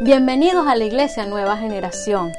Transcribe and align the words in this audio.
Bienvenidos 0.00 0.66
a 0.66 0.74
la 0.76 0.84
Iglesia 0.84 1.26
Nueva 1.26 1.56
Generación. 1.56 2.32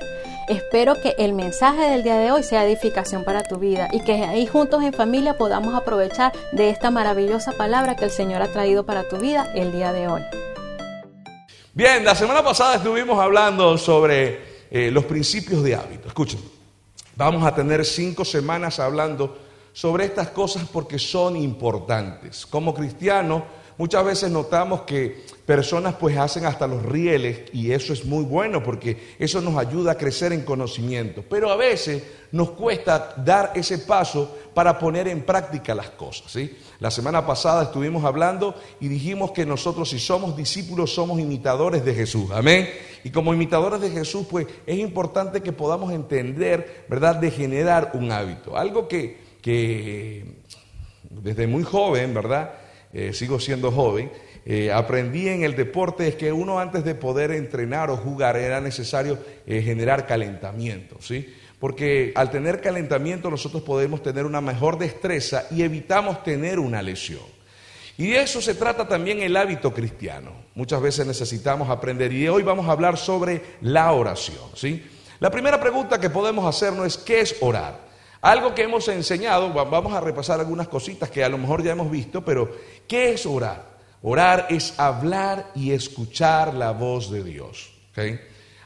Espero 0.47 1.01
que 1.01 1.15
el 1.17 1.33
mensaje 1.33 1.83
del 1.89 2.03
día 2.03 2.17
de 2.17 2.31
hoy 2.31 2.43
sea 2.43 2.65
edificación 2.65 3.23
para 3.23 3.43
tu 3.43 3.57
vida 3.57 3.87
y 3.91 4.01
que 4.01 4.23
ahí 4.23 4.45
juntos 4.45 4.83
en 4.83 4.93
familia 4.93 5.37
podamos 5.37 5.73
aprovechar 5.73 6.33
de 6.51 6.69
esta 6.69 6.91
maravillosa 6.91 7.51
palabra 7.53 7.95
que 7.95 8.05
el 8.05 8.11
Señor 8.11 8.41
ha 8.41 8.51
traído 8.51 8.85
para 8.85 9.07
tu 9.07 9.17
vida 9.17 9.51
el 9.55 9.71
día 9.71 9.93
de 9.93 10.07
hoy. 10.07 10.21
Bien, 11.73 12.03
la 12.03 12.15
semana 12.15 12.43
pasada 12.43 12.75
estuvimos 12.75 13.19
hablando 13.19 13.77
sobre 13.77 14.67
eh, 14.69 14.89
los 14.91 15.05
principios 15.05 15.63
de 15.63 15.75
hábito. 15.75 16.07
Escuchen, 16.07 16.39
vamos 17.15 17.43
a 17.43 17.53
tener 17.53 17.85
cinco 17.85 18.25
semanas 18.25 18.79
hablando 18.79 19.37
sobre 19.73 20.05
estas 20.05 20.29
cosas 20.29 20.67
porque 20.71 20.97
son 20.97 21.35
importantes. 21.35 22.45
Como 22.45 22.73
cristiano, 22.73 23.43
muchas 23.77 24.05
veces 24.05 24.31
notamos 24.31 24.81
que 24.81 25.25
personas 25.45 25.95
pues 25.95 26.17
hacen 26.17 26.45
hasta 26.45 26.67
los 26.67 26.83
rieles 26.83 27.41
y 27.53 27.71
eso 27.71 27.93
es 27.93 28.05
muy 28.05 28.23
bueno 28.23 28.63
porque 28.63 29.15
eso 29.19 29.41
nos 29.41 29.57
ayuda 29.57 29.91
a 29.91 29.97
crecer 29.97 30.33
en 30.33 30.43
conocimiento. 30.43 31.23
Pero 31.29 31.51
a 31.51 31.55
veces 31.55 32.03
nos 32.31 32.51
cuesta 32.51 33.13
dar 33.17 33.51
ese 33.55 33.79
paso 33.79 34.35
para 34.53 34.79
poner 34.79 35.07
en 35.07 35.21
práctica 35.23 35.75
las 35.75 35.91
cosas. 35.91 36.31
¿sí? 36.31 36.57
La 36.79 36.89
semana 36.89 37.25
pasada 37.25 37.63
estuvimos 37.63 38.03
hablando 38.03 38.55
y 38.79 38.87
dijimos 38.87 39.31
que 39.31 39.45
nosotros 39.45 39.89
si 39.89 39.99
somos 39.99 40.35
discípulos 40.35 40.93
somos 40.93 41.19
imitadores 41.19 41.85
de 41.85 41.93
Jesús. 41.93 42.31
Amén. 42.31 42.67
Y 43.03 43.11
como 43.11 43.33
imitadores 43.33 43.81
de 43.81 43.91
Jesús 43.91 44.25
pues 44.29 44.47
es 44.65 44.79
importante 44.79 45.41
que 45.41 45.51
podamos 45.51 45.93
entender, 45.93 46.85
¿verdad?, 46.89 47.17
de 47.17 47.29
generar 47.29 47.91
un 47.93 48.11
hábito. 48.11 48.57
Algo 48.57 48.87
que, 48.87 49.17
que 49.41 50.25
desde 51.09 51.45
muy 51.45 51.63
joven, 51.63 52.13
¿verdad? 52.15 52.64
Eh, 52.97 53.11
sigo 53.11 53.41
siendo 53.41 53.73
joven, 53.73 54.09
eh, 54.45 54.71
aprendí 54.71 55.27
en 55.27 55.43
el 55.43 55.53
deporte 55.53 56.07
es 56.07 56.15
que 56.15 56.31
uno 56.31 56.59
antes 56.59 56.85
de 56.85 56.95
poder 56.95 57.31
entrenar 57.31 57.89
o 57.89 57.97
jugar 57.97 58.37
era 58.37 58.61
necesario 58.61 59.19
eh, 59.45 59.61
generar 59.61 60.07
calentamiento, 60.07 60.95
¿sí? 61.01 61.35
Porque 61.59 62.13
al 62.15 62.31
tener 62.31 62.61
calentamiento 62.61 63.29
nosotros 63.29 63.63
podemos 63.63 64.01
tener 64.01 64.25
una 64.25 64.39
mejor 64.39 64.77
destreza 64.77 65.45
y 65.51 65.63
evitamos 65.63 66.23
tener 66.23 66.57
una 66.57 66.81
lesión. 66.81 67.23
Y 67.97 68.11
de 68.11 68.21
eso 68.21 68.41
se 68.41 68.55
trata 68.55 68.87
también 68.87 69.21
el 69.21 69.35
hábito 69.35 69.73
cristiano. 69.73 70.31
Muchas 70.55 70.81
veces 70.81 71.05
necesitamos 71.05 71.69
aprender 71.69 72.13
y 72.13 72.29
hoy 72.29 72.43
vamos 72.43 72.65
a 72.69 72.71
hablar 72.71 72.97
sobre 72.97 73.41
la 73.59 73.91
oración, 73.91 74.51
¿sí? 74.53 74.85
La 75.19 75.29
primera 75.29 75.59
pregunta 75.59 75.99
que 75.99 76.09
podemos 76.09 76.45
hacernos 76.45 76.87
es 76.87 76.97
¿qué 76.97 77.19
es 77.19 77.35
orar? 77.41 77.84
Algo 78.25 78.55
que 78.55 78.63
hemos 78.63 78.87
enseñado, 78.87 79.53
vamos 79.53 79.93
a 79.93 80.01
repasar 80.01 80.39
algunas 80.39 80.67
cositas 80.67 81.11
que 81.11 81.23
a 81.23 81.29
lo 81.29 81.37
mejor 81.37 81.61
ya 81.61 81.73
hemos 81.73 81.91
visto, 81.91 82.25
pero 82.25 82.49
¿qué 82.87 83.11
es 83.11 83.23
orar? 83.27 83.77
Orar 84.01 84.47
es 84.49 84.73
hablar 84.79 85.51
y 85.53 85.73
escuchar 85.73 86.55
la 86.55 86.71
voz 86.71 87.11
de 87.11 87.23
Dios. 87.23 87.71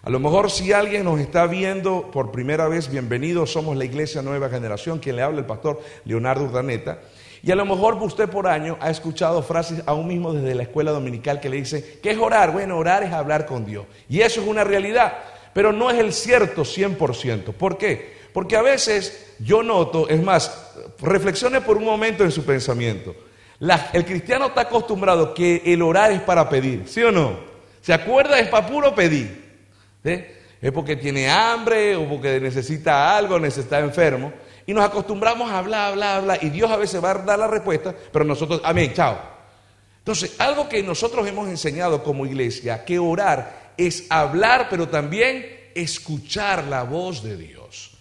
A 0.01 0.09
lo 0.09 0.17
mejor 0.21 0.49
si 0.49 0.71
alguien 0.71 1.03
nos 1.03 1.19
está 1.19 1.45
viendo 1.45 2.09
por 2.09 2.31
primera 2.31 2.69
vez, 2.69 2.89
bienvenido, 2.89 3.45
somos 3.45 3.75
la 3.75 3.83
Iglesia 3.83 4.21
Nueva 4.21 4.47
Generación, 4.47 4.99
quien 4.99 5.17
le 5.17 5.23
habla 5.23 5.39
el 5.39 5.45
pastor 5.45 5.81
Leonardo 6.05 6.45
Urdaneta. 6.45 7.01
Y 7.43 7.51
a 7.51 7.55
lo 7.55 7.65
mejor 7.65 7.95
usted 7.95 8.29
por 8.29 8.47
año 8.47 8.77
ha 8.79 8.89
escuchado 8.89 9.43
frases 9.43 9.83
aún 9.85 10.07
mismo 10.07 10.31
desde 10.31 10.55
la 10.55 10.63
escuela 10.63 10.91
dominical 10.91 11.41
que 11.41 11.49
le 11.49 11.57
dice, 11.57 11.99
¿qué 12.01 12.11
es 12.11 12.17
orar? 12.17 12.53
Bueno, 12.53 12.77
orar 12.77 13.03
es 13.03 13.11
hablar 13.11 13.45
con 13.45 13.65
Dios. 13.65 13.87
Y 14.07 14.21
eso 14.21 14.39
es 14.39 14.47
una 14.47 14.63
realidad, 14.63 15.17
pero 15.53 15.73
no 15.73 15.89
es 15.89 15.99
el 15.99 16.13
cierto 16.13 16.61
100%. 16.61 17.51
¿Por 17.51 17.77
qué? 17.77 18.18
Porque 18.33 18.55
a 18.55 18.61
veces 18.61 19.33
yo 19.39 19.63
noto, 19.63 20.07
es 20.09 20.21
más, 20.21 20.73
reflexione 20.99 21.61
por 21.61 21.77
un 21.77 21.85
momento 21.85 22.23
en 22.23 22.31
su 22.31 22.45
pensamiento 22.45 23.15
el 23.93 24.05
cristiano 24.05 24.47
está 24.47 24.61
acostumbrado 24.61 25.33
que 25.33 25.61
el 25.65 25.81
orar 25.81 26.11
es 26.11 26.21
para 26.21 26.47
pedir, 26.49 26.83
¿sí 26.87 27.03
o 27.03 27.11
no? 27.11 27.37
¿Se 27.81 27.93
acuerda? 27.93 28.39
Es 28.39 28.47
para 28.47 28.65
puro 28.65 28.95
pedir. 28.95 29.49
Es 30.03 30.71
porque 30.71 30.95
tiene 30.95 31.29
hambre 31.29 31.95
o 31.95 32.07
porque 32.07 32.39
necesita 32.39 33.15
algo, 33.17 33.39
necesita 33.39 33.79
enfermo. 33.79 34.31
Y 34.65 34.73
nos 34.73 34.85
acostumbramos 34.85 35.49
a 35.51 35.57
hablar, 35.57 35.91
hablar, 35.91 36.17
hablar. 36.17 36.39
Y 36.41 36.49
Dios 36.49 36.69
a 36.69 36.77
veces 36.77 37.03
va 37.03 37.11
a 37.11 37.15
dar 37.15 37.39
la 37.39 37.47
respuesta, 37.47 37.93
pero 38.11 38.23
nosotros, 38.23 38.61
amén, 38.63 38.93
chao. 38.93 39.19
Entonces, 39.97 40.39
algo 40.39 40.69
que 40.69 40.81
nosotros 40.83 41.27
hemos 41.27 41.49
enseñado 41.49 42.03
como 42.03 42.25
iglesia, 42.25 42.85
que 42.85 42.99
orar 42.99 43.73
es 43.77 44.05
hablar, 44.09 44.67
pero 44.69 44.87
también 44.87 45.71
escuchar 45.75 46.65
la 46.65 46.83
voz 46.83 47.23
de 47.23 47.35
Dios. 47.35 47.91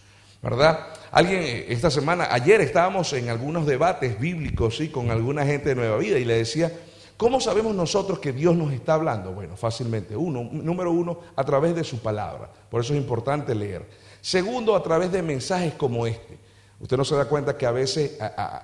¿Verdad? 0.43 0.87
Alguien 1.11 1.43
eh, 1.43 1.67
esta 1.69 1.91
semana, 1.91 2.29
ayer 2.31 2.61
estábamos 2.61 3.13
en 3.13 3.29
algunos 3.29 3.67
debates 3.67 4.19
bíblicos, 4.21 4.77
¿sí? 4.77 4.89
Con 4.89 5.11
alguna 5.11 5.45
gente 5.45 5.71
de 5.71 5.75
Nueva 5.75 5.99
Vida 5.99 6.19
y 6.19 6.25
le 6.25 6.37
decía, 6.39 6.73
¿cómo 7.17 7.41
sabemos 7.41 7.75
nosotros 7.75 8.21
que 8.21 8.33
Dios 8.33 8.57
nos 8.57 8.73
está 8.73 8.95
hablando? 8.95 9.33
Bueno, 9.33 9.57
fácilmente. 9.57 10.17
Uno, 10.17 10.49
número 10.53 10.93
uno, 10.93 11.19
a 11.35 11.45
través 11.45 11.75
de 11.75 11.83
su 11.83 11.99
palabra. 11.99 12.49
Por 12.71 12.83
eso 12.83 12.95
es 12.95 13.01
importante 13.01 13.55
leer. 13.55 13.89
Segundo, 14.21 14.77
a 14.77 14.83
través 14.83 15.11
de 15.11 15.23
mensajes 15.23 15.75
como 15.75 16.07
este. 16.07 16.39
Usted 16.81 16.97
no 16.97 17.05
se 17.05 17.17
da 17.17 17.25
cuenta 17.25 17.57
que 17.57 17.67
a 17.67 17.73
veces 17.73 18.17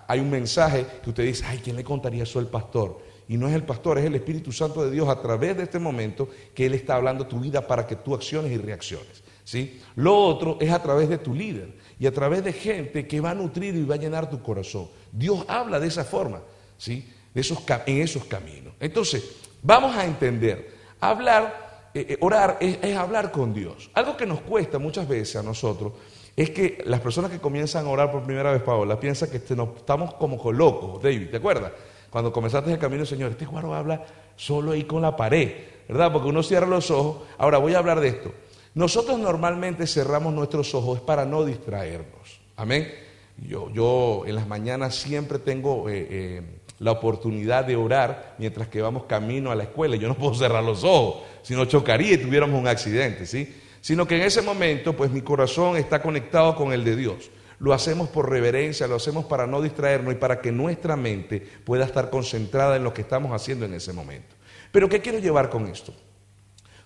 hay 0.06 0.21
un 0.21 0.31
mensaje 0.31 0.87
que 1.03 1.11
usted 1.11 1.25
dice, 1.25 1.45
ay, 1.49 1.61
¿quién 1.65 1.75
le 1.75 1.83
contaría 1.83 2.23
eso 2.23 2.39
al 2.39 2.47
pastor? 2.47 2.99
Y 3.27 3.37
no 3.37 3.49
es 3.49 3.55
el 3.55 3.65
pastor, 3.65 3.99
es 3.99 4.05
el 4.05 4.15
Espíritu 4.15 4.53
Santo 4.53 4.85
de 4.85 4.93
Dios 4.93 5.09
a 5.09 5.21
través 5.21 5.56
de 5.56 5.65
este 5.65 5.81
momento 5.81 6.29
que 6.55 6.67
Él 6.67 6.75
está 6.75 6.95
hablando 6.95 7.27
tu 7.27 7.41
vida 7.41 7.67
para 7.67 7.85
que 7.87 7.97
tú 7.97 8.15
acciones 8.15 8.53
y 8.53 8.59
reacciones. 8.59 9.24
¿Sí? 9.44 9.81
Lo 9.97 10.16
otro 10.16 10.59
es 10.60 10.71
a 10.72 10.82
través 10.82 11.09
de 11.09 11.19
tu 11.19 11.34
líder 11.34 11.75
y 11.99 12.06
a 12.06 12.12
través 12.12 12.43
de 12.43 12.53
gente 12.53 13.06
que 13.06 13.21
va 13.21 13.31
a 13.31 13.34
nutrir 13.34 13.75
y 13.75 13.84
va 13.84 13.94
a 13.94 13.99
llenar 13.99 14.28
tu 14.28 14.43
corazón. 14.43 14.88
Dios 15.12 15.44
habla 15.47 15.78
de 15.78 15.87
esa 15.87 16.05
forma, 16.05 16.43
¿sí? 16.77 17.09
De 17.32 17.41
esos, 17.41 17.59
en 17.87 18.00
esos 18.00 18.25
caminos. 18.25 18.75
Entonces, 18.81 19.22
vamos 19.62 19.94
a 19.97 20.05
entender, 20.05 20.75
hablar, 21.00 21.91
eh, 21.94 22.06
eh, 22.10 22.16
orar 22.21 22.59
es, 22.60 22.97
hablar 22.97 23.31
con 23.31 23.55
Dios. 23.55 23.91
Algo 23.94 24.16
que 24.16 24.27
nos 24.27 24.41
cuesta 24.41 24.78
muchas 24.78 25.06
veces 25.06 25.37
a 25.37 25.43
nosotros 25.43 25.93
es 26.37 26.50
que 26.50 26.82
las 26.87 27.00
personas 27.00 27.31
que 27.31 27.38
comienzan 27.38 27.87
a 27.87 27.91
orar 27.91 28.11
por 28.11 28.25
primera 28.25 28.50
vez, 28.50 28.62
Paola, 28.62 28.99
piensan 28.99 29.31
que 29.31 29.37
estamos 29.37 30.15
como 30.15 30.53
locos, 30.53 31.00
David, 31.03 31.31
¿te 31.31 31.37
acuerdas? 31.37 31.72
Cuando 32.11 32.32
comenzaste 32.32 32.72
el 32.72 32.78
camino 32.78 33.05
Señor, 33.05 33.32
este 33.32 33.44
guaro 33.44 33.75
habla 33.75 34.05
solo 34.37 34.71
ahí 34.72 34.84
con 34.84 35.03
la 35.03 35.16
pared, 35.16 35.53
¿verdad? 35.88 36.12
Porque 36.12 36.28
uno 36.28 36.44
cierra 36.44 36.66
los 36.66 36.91
ojos. 36.91 37.22
Ahora 37.38 37.59
voy 37.59 37.75
a 37.75 37.78
hablar 37.78 38.00
de 38.00 38.09
esto. 38.09 38.32
Nosotros 38.75 39.21
normalmente 39.21 39.87
cerramos 39.87 40.35
nuestros 40.35 40.75
ojos 40.75 41.01
para 41.01 41.25
no 41.25 41.45
distraernos. 41.45 42.41
Amén. 42.57 42.93
Yo, 43.37 43.71
yo 43.73 44.25
en 44.27 44.35
las 44.35 44.49
mañanas 44.49 44.97
siempre 44.97 45.39
tengo 45.39 45.89
eh, 45.89 46.07
eh, 46.11 46.43
la 46.81 46.91
oportunidad 46.91 47.65
de 47.65 47.77
orar 47.77 48.35
mientras 48.39 48.69
que 48.69 48.83
vamos 48.83 49.05
camino 49.05 49.53
a 49.53 49.55
la 49.55 49.65
escuela. 49.65 49.95
Yo 49.95 50.09
no 50.09 50.17
puedo 50.17 50.35
cerrar 50.35 50.65
los 50.65 50.83
ojos, 50.83 51.23
si 51.43 51.55
no 51.55 51.67
chocaría 51.67 52.15
y 52.15 52.19
tuviéramos 52.19 52.59
un 52.61 52.67
accidente, 52.67 53.27
¿sí? 53.27 53.55
Sino 53.81 54.09
que 54.09 54.17
en 54.17 54.23
ese 54.23 54.43
momento, 54.43 54.97
pues 54.97 55.11
mi 55.11 55.21
corazón 55.21 55.77
está 55.77 56.03
conectado 56.03 56.56
con 56.56 56.73
el 56.73 56.85
de 56.85 56.97
Dios. 56.97 57.31
Lo 57.61 57.73
hacemos 57.73 58.09
por 58.09 58.29
reverencia, 58.29 58.89
lo 58.89 58.97
hacemos 58.97 59.27
para 59.27 59.47
no 59.47 59.62
distraernos 59.62 60.15
y 60.15 60.17
para 60.17 60.41
que 60.41 60.51
nuestra 60.51 60.97
mente 60.97 61.41
pueda 61.41 61.85
estar 61.85 62.11
concentrada 62.11 62.77
en 62.77 62.83
lo 62.83 62.93
que 62.93 63.03
estamos 63.03 63.33
haciendo 63.33 63.67
en 63.67 63.75
ese 63.75 63.93
momento. 63.93 64.35
Pero 64.73 64.89
¿qué 64.89 65.01
quiero 65.01 65.21
llevar 65.21 65.49
con 65.49 65.69
esto? 65.69 65.95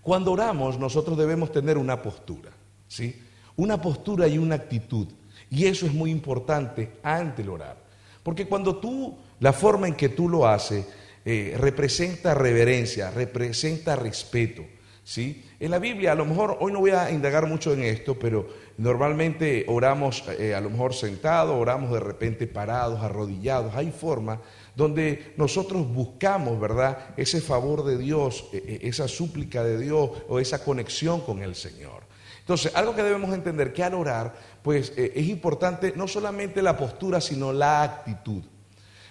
Cuando 0.09 0.33
oramos, 0.33 0.79
nosotros 0.79 1.19
debemos 1.19 1.53
tener 1.53 1.77
una 1.77 2.01
postura, 2.01 2.51
¿sí? 2.87 3.15
Una 3.57 3.79
postura 3.79 4.27
y 4.27 4.39
una 4.39 4.55
actitud. 4.55 5.07
Y 5.51 5.67
eso 5.67 5.85
es 5.85 5.93
muy 5.93 6.11
importante 6.11 6.93
ante 7.03 7.43
el 7.43 7.51
orar. 7.51 7.77
Porque 8.23 8.47
cuando 8.47 8.77
tú, 8.77 9.19
la 9.39 9.53
forma 9.53 9.87
en 9.87 9.95
que 9.95 10.09
tú 10.09 10.27
lo 10.27 10.49
haces, 10.49 10.87
eh, 11.27 11.55
representa 11.59 12.33
reverencia, 12.33 13.11
representa 13.11 13.97
respeto. 13.97 14.63
¿sí? 15.05 15.45
En 15.61 15.71
la 15.71 15.79
Biblia, 15.79 16.13
a 16.13 16.15
lo 16.15 16.25
mejor, 16.25 16.57
hoy 16.59 16.73
no 16.73 16.81
voy 16.81 16.93
a 16.93 17.11
indagar 17.11 17.47
mucho 17.47 17.75
en 17.75 17.83
esto, 17.83 18.19
pero 18.19 18.49
normalmente 18.79 19.67
oramos 19.69 20.25
eh, 20.39 20.55
a 20.55 20.61
lo 20.63 20.71
mejor 20.71 20.95
sentados, 20.95 21.55
oramos 21.55 21.93
de 21.93 22.01
repente 22.01 22.47
parados, 22.47 23.03
arrodillados. 23.03 23.75
Hay 23.75 23.91
formas 23.91 24.39
donde 24.79 25.35
nosotros 25.37 25.93
buscamos, 25.93 26.61
¿verdad?, 26.61 27.09
ese 27.17 27.41
favor 27.41 27.85
de 27.85 27.99
Dios, 27.99 28.45
e, 28.53 28.79
e, 28.81 28.89
esa 28.89 29.09
súplica 29.09 29.65
de 29.65 29.77
Dios 29.77 30.11
o 30.29 30.39
esa 30.39 30.63
conexión 30.63 31.21
con 31.23 31.43
el 31.43 31.57
Señor. 31.57 32.05
Entonces, 32.39 32.71
algo 32.77 32.95
que 32.95 33.03
debemos 33.03 33.35
entender 33.35 33.73
que 33.73 33.83
al 33.83 33.95
orar, 33.95 34.37
pues 34.63 34.93
e, 34.97 35.15
es 35.17 35.27
importante 35.27 35.95
no 35.97 36.07
solamente 36.07 36.63
la 36.63 36.77
postura, 36.77 37.21
sino 37.21 37.53
la 37.53 37.83
actitud. 37.83 38.45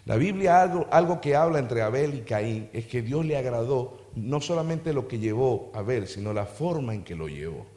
La 0.05 0.15
Biblia, 0.15 0.61
algo, 0.61 0.87
algo 0.89 1.19
que 1.19 1.35
habla 1.35 1.59
entre 1.59 1.81
Abel 1.81 2.13
y 2.13 2.21
Caín, 2.21 2.69
es 2.71 2.85
que 2.85 3.01
Dios 3.01 3.25
le 3.25 3.35
agradó 3.35 4.07
no 4.15 4.39
solamente 4.39 4.93
lo 4.93 5.05
que 5.09 5.19
llevó 5.19 5.69
Abel, 5.75 6.07
sino 6.07 6.31
la 6.31 6.45
forma 6.45 6.95
en 6.95 7.03
que 7.03 7.13
lo 7.13 7.27
llevó. 7.27 7.67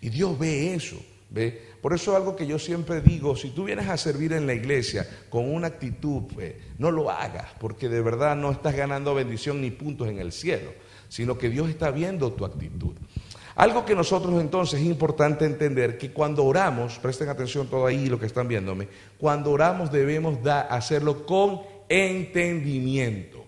Y 0.00 0.10
Dios 0.10 0.38
ve 0.38 0.72
eso. 0.72 0.98
¿Ve? 1.30 1.69
Por 1.80 1.94
eso 1.94 2.14
algo 2.14 2.36
que 2.36 2.46
yo 2.46 2.58
siempre 2.58 3.00
digo, 3.00 3.36
si 3.36 3.50
tú 3.50 3.64
vienes 3.64 3.88
a 3.88 3.96
servir 3.96 4.34
en 4.34 4.46
la 4.46 4.52
iglesia 4.52 5.08
con 5.30 5.52
una 5.52 5.68
actitud, 5.68 6.24
no 6.78 6.90
lo 6.90 7.10
hagas, 7.10 7.48
porque 7.58 7.88
de 7.88 8.02
verdad 8.02 8.36
no 8.36 8.50
estás 8.50 8.76
ganando 8.76 9.14
bendición 9.14 9.60
ni 9.60 9.70
puntos 9.70 10.08
en 10.08 10.18
el 10.18 10.32
cielo, 10.32 10.72
sino 11.08 11.38
que 11.38 11.48
Dios 11.48 11.70
está 11.70 11.90
viendo 11.90 12.32
tu 12.32 12.44
actitud. 12.44 12.94
Algo 13.56 13.84
que 13.84 13.94
nosotros 13.94 14.40
entonces 14.40 14.80
es 14.80 14.86
importante 14.86 15.44
entender 15.44 15.98
que 15.98 16.12
cuando 16.12 16.44
oramos, 16.44 16.98
presten 16.98 17.28
atención 17.28 17.66
todo 17.66 17.86
ahí 17.86 18.06
lo 18.06 18.20
que 18.20 18.26
están 18.26 18.48
viéndome, 18.48 18.88
cuando 19.18 19.50
oramos 19.50 19.90
debemos 19.90 20.38
hacerlo 20.46 21.24
con 21.26 21.60
entendimiento. 21.88 23.44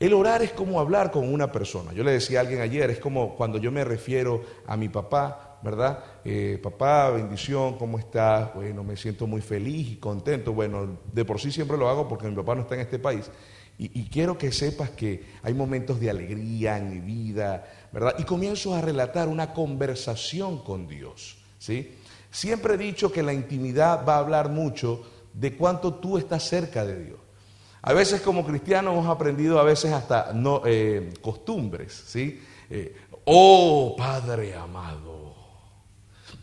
El 0.00 0.12
orar 0.12 0.42
es 0.42 0.50
como 0.50 0.80
hablar 0.80 1.10
con 1.10 1.32
una 1.32 1.52
persona. 1.52 1.92
Yo 1.92 2.04
le 2.04 2.10
decía 2.10 2.38
a 2.38 2.42
alguien 2.42 2.60
ayer, 2.60 2.90
es 2.90 2.98
como 2.98 3.36
cuando 3.36 3.58
yo 3.58 3.70
me 3.70 3.84
refiero 3.84 4.42
a 4.66 4.76
mi 4.76 4.88
papá, 4.88 5.43
¿verdad? 5.64 6.04
Eh, 6.24 6.60
papá, 6.62 7.08
bendición, 7.10 7.78
¿cómo 7.78 7.98
estás? 7.98 8.54
Bueno, 8.54 8.84
me 8.84 8.98
siento 8.98 9.26
muy 9.26 9.40
feliz 9.40 9.92
y 9.92 9.96
contento. 9.96 10.52
Bueno, 10.52 10.98
de 11.10 11.24
por 11.24 11.40
sí 11.40 11.50
siempre 11.50 11.78
lo 11.78 11.88
hago 11.88 12.06
porque 12.06 12.28
mi 12.28 12.36
papá 12.36 12.54
no 12.54 12.60
está 12.60 12.74
en 12.74 12.82
este 12.82 12.98
país. 12.98 13.30
Y, 13.76 14.04
quiero 14.04 14.38
que 14.38 14.52
sepas 14.52 14.90
que 14.90 15.24
hay 15.42 15.52
momentos 15.52 15.98
de 15.98 16.08
alegría 16.08 16.78
en 16.78 16.90
mi 16.90 17.00
vida, 17.00 17.66
¿verdad? 17.90 18.14
Y 18.18 18.22
comienzo 18.22 18.72
a 18.72 18.80
relatar 18.80 19.26
una 19.26 19.52
conversación 19.52 20.58
con 20.62 20.86
Dios, 20.86 21.38
¿sí? 21.58 21.96
Siempre 22.30 22.74
he 22.74 22.78
dicho 22.78 23.10
que 23.10 23.24
la 23.24 23.32
intimidad 23.32 24.06
va 24.06 24.14
a 24.14 24.18
hablar 24.18 24.48
mucho 24.48 25.02
de 25.32 25.56
cuánto 25.56 25.94
tú 25.94 26.18
estás 26.18 26.44
cerca 26.44 26.84
de 26.84 27.04
Dios. 27.04 27.18
A 27.82 27.92
veces 27.92 28.20
como 28.20 28.46
cristianos 28.46 28.92
hemos 28.92 29.08
aprendido 29.08 29.58
a 29.58 29.64
veces 29.64 29.92
hasta 29.92 30.32
eh, 30.66 31.12
costumbres, 31.20 32.04
¿sí? 32.06 32.40
Eh, 32.70 32.94
oh 33.24 33.96
Padre 33.98 34.54
amado, 34.54 35.23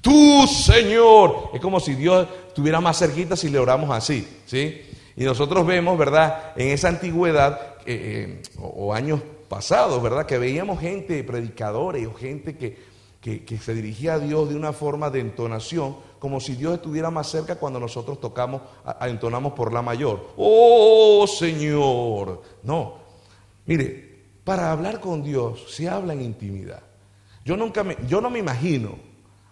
tú 0.02 0.46
Señor, 0.48 1.52
es 1.54 1.62
como 1.62 1.80
si 1.80 1.96
Dios 1.96 2.28
estuviera 2.48 2.82
más 2.82 3.00
cerquita 3.00 3.36
si 3.36 3.50
le 3.50 3.60
oramos 3.60 3.90
así, 3.92 4.28
¿sí? 4.46 4.82
Y 5.16 5.24
nosotros 5.24 5.66
vemos, 5.66 5.98
¿verdad? 5.98 6.54
En 6.56 6.70
esa 6.70 6.90
antigüedad 6.90 7.76
eh, 7.86 8.42
o, 8.60 8.94
años 8.94 9.22
pasados, 9.48 10.02
¿verdad? 10.02 10.26
Que 10.26 10.38
veíamos 10.38 10.80
gente, 10.80 11.24
predicadores 11.24 12.08
o 12.08 12.14
gente 12.14 12.58
que, 12.58 12.92
que 13.22 13.58
se 13.58 13.74
dirigía 13.74 14.16
a 14.16 14.20
Dios 14.20 14.50
de 14.50 14.56
una 14.56 14.74
forma 14.74 15.10
de 15.10 15.20
entonación 15.20 15.96
como 16.22 16.40
si 16.40 16.54
Dios 16.54 16.76
estuviera 16.76 17.10
más 17.10 17.32
cerca 17.32 17.56
cuando 17.56 17.80
nosotros 17.80 18.20
tocamos, 18.22 18.62
entonamos 19.02 19.54
por 19.54 19.74
la 19.74 19.82
mayor. 19.82 20.34
Oh 20.38 21.26
Señor. 21.28 22.44
No. 22.62 23.00
Mire, 23.66 24.20
para 24.44 24.72
hablar 24.72 25.00
con 25.00 25.24
Dios 25.24 25.66
se 25.74 25.90
habla 25.90 26.14
en 26.14 26.22
intimidad. 26.22 26.84
Yo 27.44 27.58
nunca 27.58 27.84
me, 27.84 27.98
yo 28.08 28.22
no 28.22 28.30
me 28.30 28.38
imagino 28.38 29.11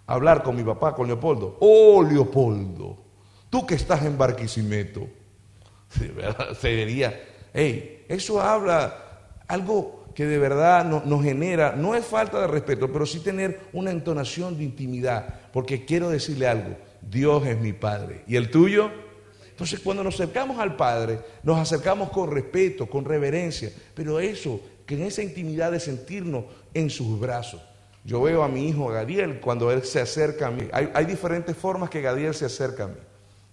hablar 0.09 0.41
con 0.41 0.55
mi 0.55 0.63
papá, 0.63 0.95
con 0.95 1.07
Leopoldo. 1.07 1.57
Oh 1.59 2.03
Leopoldo, 2.03 2.97
tú 3.49 3.65
que 3.65 3.75
estás 3.75 4.03
en 4.03 4.17
Barquisimeto. 4.17 5.07
Se 6.59 6.67
diría, 6.69 7.23
hey, 7.53 8.05
eso 8.07 8.41
habla 8.41 9.37
algo 9.47 10.05
que 10.15 10.25
de 10.25 10.37
verdad 10.37 10.83
nos 10.85 11.23
genera, 11.23 11.75
no 11.75 11.95
es 11.95 12.05
falta 12.05 12.41
de 12.41 12.47
respeto, 12.47 12.91
pero 12.91 13.05
sí 13.05 13.19
tener 13.19 13.61
una 13.71 13.91
entonación 13.91 14.57
de 14.57 14.63
intimidad, 14.63 15.41
porque 15.53 15.85
quiero 15.85 16.09
decirle 16.09 16.47
algo, 16.47 16.75
Dios 17.01 17.45
es 17.45 17.59
mi 17.59 17.73
Padre. 17.73 18.23
¿Y 18.27 18.35
el 18.35 18.49
tuyo? 18.49 18.91
Entonces 19.49 19.79
cuando 19.79 20.03
nos 20.03 20.15
acercamos 20.15 20.59
al 20.59 20.75
Padre, 20.75 21.19
nos 21.43 21.57
acercamos 21.57 22.09
con 22.09 22.31
respeto, 22.31 22.87
con 22.87 23.05
reverencia, 23.05 23.71
pero 23.93 24.19
eso, 24.19 24.59
que 24.85 24.95
en 24.95 25.03
esa 25.03 25.21
intimidad 25.21 25.71
de 25.71 25.79
sentirnos 25.79 26.45
en 26.73 26.89
sus 26.89 27.19
brazos. 27.19 27.61
Yo 28.03 28.21
veo 28.21 28.43
a 28.43 28.47
mi 28.47 28.67
hijo 28.67 28.87
Gadiel 28.87 29.39
cuando 29.39 29.71
él 29.71 29.83
se 29.83 30.01
acerca 30.01 30.47
a 30.47 30.51
mí. 30.51 30.67
Hay, 30.71 31.05
diferentes 31.05 31.55
formas 31.55 31.89
que 31.89 32.01
Gadiel 32.01 32.33
se 32.33 32.45
acerca 32.45 32.85
a 32.85 32.87
mí. 32.87 32.97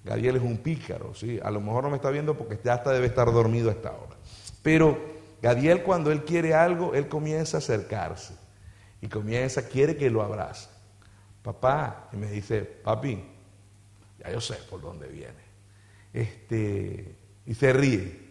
Gadiel 0.04 0.36
es 0.36 0.42
un 0.42 0.58
pícaro, 0.58 1.14
¿sí? 1.14 1.40
A 1.42 1.50
lo 1.50 1.60
mejor 1.60 1.82
no 1.84 1.90
me 1.90 1.96
está 1.96 2.10
viendo 2.10 2.36
porque 2.36 2.58
ya 2.62 2.74
hasta 2.74 2.92
debe 2.92 3.06
estar 3.06 3.30
dormido 3.32 3.70
a 3.70 3.72
esta 3.72 3.90
hora. 3.90 4.16
Pero 4.62 4.98
Gadiel 5.42 5.82
cuando 5.82 6.12
él 6.12 6.24
quiere 6.24 6.54
algo, 6.54 6.94
él 6.94 7.08
comienza 7.08 7.56
a 7.56 7.58
acercarse 7.58 8.34
y 9.00 9.08
comienza, 9.08 9.66
quiere 9.68 9.96
que 9.96 10.10
lo 10.10 10.22
abrace. 10.22 10.68
Papá, 11.42 12.08
y 12.12 12.16
me 12.16 12.30
dice, 12.30 12.62
papi, 12.62 13.22
ya 14.18 14.30
yo 14.30 14.40
sé 14.40 14.54
por 14.70 14.80
dónde 14.80 15.08
viene. 15.08 15.46
Este, 16.12 17.14
y 17.46 17.54
se 17.54 17.72
ríe. 17.72 18.26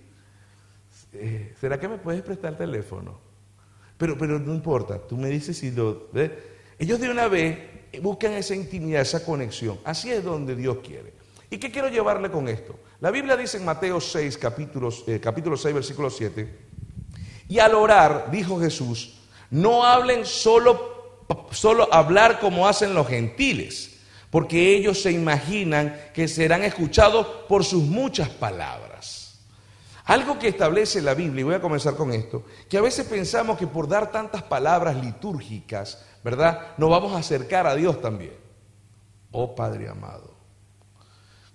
Eh, 1.14 1.56
¿Será 1.60 1.80
que 1.80 1.88
me 1.88 1.98
puedes 1.98 2.22
prestar 2.24 2.54
el 2.54 2.58
teléfono? 2.58 3.25
Pero, 3.98 4.18
pero 4.18 4.40
no 4.40 4.54
importa, 4.54 5.00
tú 5.00 5.18
me 5.18 5.30
dices 5.30 5.58
si 5.58 5.72
lo... 5.72 6.10
¿ves? 6.12 6.32
Ellos 6.78 7.00
de 7.00 7.10
una 7.10 7.28
vez 7.28 7.58
buscan 8.02 8.34
esa 8.34 8.56
intimidad, 8.56 9.02
esa 9.02 9.24
conexión. 9.24 9.80
Así 9.84 10.12
es 10.12 10.24
donde 10.24 10.56
Dios 10.56 10.78
quiere. 10.86 11.14
¿Y 11.50 11.58
qué 11.58 11.72
quiero 11.72 11.88
llevarle 11.88 12.30
con 12.30 12.50
esto? 12.50 12.78
La 13.00 13.12
Biblia 13.12 13.38
dice 13.38 13.58
en 13.58 13.66
Mateo 13.66 14.02
6, 14.02 14.38
capítulos, 14.38 15.04
eh, 15.08 15.20
capítulo 15.22 15.56
6, 15.56 15.76
versículo 15.76 16.10
7, 16.10 16.66
y 17.48 17.60
al 17.60 17.76
orar, 17.76 18.30
dijo 18.32 18.60
Jesús, 18.60 19.20
no 19.52 19.86
hablen 19.86 20.26
solo, 20.26 21.24
solo 21.52 21.88
hablar 21.94 22.40
como 22.40 22.68
hacen 22.68 22.94
los 22.94 23.08
gentiles, 23.08 24.00
porque 24.32 24.76
ellos 24.76 25.02
se 25.02 25.12
imaginan 25.12 25.96
que 26.14 26.28
serán 26.28 26.64
escuchados 26.64 27.28
por 27.48 27.64
sus 27.64 27.84
muchas 27.84 28.30
palabras. 28.30 28.85
Algo 30.06 30.38
que 30.38 30.50
establece 30.50 31.02
la 31.02 31.14
Biblia, 31.14 31.42
y 31.42 31.44
voy 31.44 31.56
a 31.56 31.62
comenzar 31.62 31.96
con 31.96 32.12
esto, 32.12 32.44
que 32.70 32.78
a 32.78 32.82
veces 32.82 33.08
pensamos 33.08 33.58
que 33.58 33.68
por 33.68 33.88
dar 33.88 34.12
tantas 34.12 34.44
palabras 34.44 34.96
litúrgicas, 35.04 36.06
¿verdad? 36.24 36.74
Nos 36.78 36.90
vamos 36.90 37.14
a 37.14 37.20
acercar 37.20 37.68
a 37.68 37.76
Dios 37.76 38.02
también. 38.02 38.34
Oh 39.32 39.56
Padre 39.56 39.90
amado, 39.90 40.36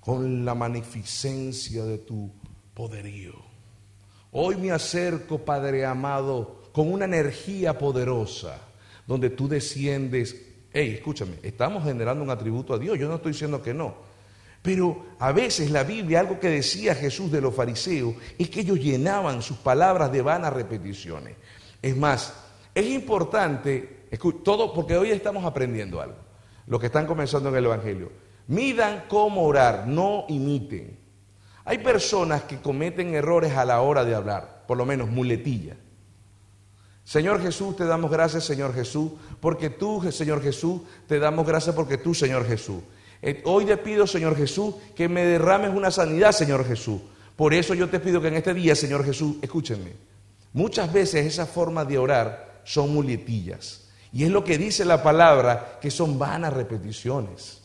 con 0.00 0.44
la 0.44 0.54
magnificencia 0.54 1.84
de 1.84 1.98
tu 1.98 2.30
poderío 2.74 3.50
Hoy 4.32 4.56
me 4.56 4.70
acerco, 4.70 5.38
Padre 5.38 5.84
amado, 5.84 6.62
con 6.72 6.92
una 6.92 7.04
energía 7.04 7.76
poderosa, 7.76 8.58
donde 9.06 9.30
tú 9.30 9.48
desciendes. 9.48 10.36
Hey, 10.72 10.94
escúchame, 10.94 11.32
estamos 11.42 11.82
generando 11.82 12.22
un 12.22 12.30
atributo 12.30 12.74
a 12.74 12.78
Dios, 12.78 12.96
yo 12.96 13.08
no 13.08 13.16
estoy 13.16 13.32
diciendo 13.32 13.60
que 13.60 13.74
no. 13.74 14.09
Pero 14.62 15.06
a 15.18 15.32
veces 15.32 15.70
la 15.70 15.84
Biblia, 15.84 16.20
algo 16.20 16.38
que 16.38 16.48
decía 16.48 16.94
Jesús 16.94 17.32
de 17.32 17.40
los 17.40 17.54
fariseos, 17.54 18.14
es 18.38 18.50
que 18.50 18.60
ellos 18.60 18.78
llenaban 18.78 19.42
sus 19.42 19.56
palabras 19.56 20.12
de 20.12 20.20
vanas 20.22 20.52
repeticiones. 20.52 21.36
Es 21.80 21.96
más, 21.96 22.34
es 22.74 22.86
importante, 22.86 24.06
todo, 24.44 24.74
porque 24.74 24.96
hoy 24.96 25.10
estamos 25.10 25.44
aprendiendo 25.44 26.00
algo, 26.00 26.18
los 26.66 26.78
que 26.78 26.86
están 26.86 27.06
comenzando 27.06 27.48
en 27.48 27.56
el 27.56 27.64
Evangelio. 27.64 28.12
Midan 28.48 29.04
cómo 29.08 29.44
orar, 29.44 29.86
no 29.86 30.26
imiten. 30.28 30.98
Hay 31.64 31.78
personas 31.78 32.42
que 32.42 32.60
cometen 32.60 33.14
errores 33.14 33.56
a 33.56 33.64
la 33.64 33.80
hora 33.80 34.04
de 34.04 34.14
hablar, 34.14 34.64
por 34.66 34.76
lo 34.76 34.84
menos 34.84 35.08
muletilla. 35.08 35.76
Señor 37.04 37.40
Jesús, 37.40 37.76
te 37.76 37.86
damos 37.86 38.10
gracias, 38.10 38.44
Señor 38.44 38.74
Jesús, 38.74 39.12
porque 39.40 39.70
tú, 39.70 40.06
Señor 40.12 40.42
Jesús, 40.42 40.82
te 41.06 41.18
damos 41.18 41.46
gracias 41.46 41.74
porque 41.74 41.96
tú, 41.96 42.14
Señor 42.14 42.46
Jesús. 42.46 42.82
Eh, 43.22 43.42
hoy 43.44 43.66
te 43.66 43.76
pido, 43.76 44.06
Señor 44.06 44.36
Jesús, 44.36 44.74
que 44.94 45.08
me 45.08 45.24
derrames 45.24 45.70
una 45.74 45.90
sanidad, 45.90 46.32
Señor 46.32 46.64
Jesús. 46.66 47.00
Por 47.36 47.54
eso 47.54 47.74
yo 47.74 47.88
te 47.88 48.00
pido 48.00 48.20
que 48.20 48.28
en 48.28 48.36
este 48.36 48.54
día, 48.54 48.74
Señor 48.74 49.04
Jesús, 49.04 49.36
escúchenme, 49.42 49.92
muchas 50.52 50.92
veces 50.92 51.26
esa 51.26 51.46
forma 51.46 51.84
de 51.84 51.98
orar 51.98 52.62
son 52.64 52.92
muletillas. 52.92 53.88
Y 54.12 54.24
es 54.24 54.30
lo 54.30 54.42
que 54.42 54.58
dice 54.58 54.84
la 54.84 55.02
palabra, 55.02 55.78
que 55.80 55.90
son 55.90 56.18
vanas 56.18 56.52
repeticiones. 56.52 57.62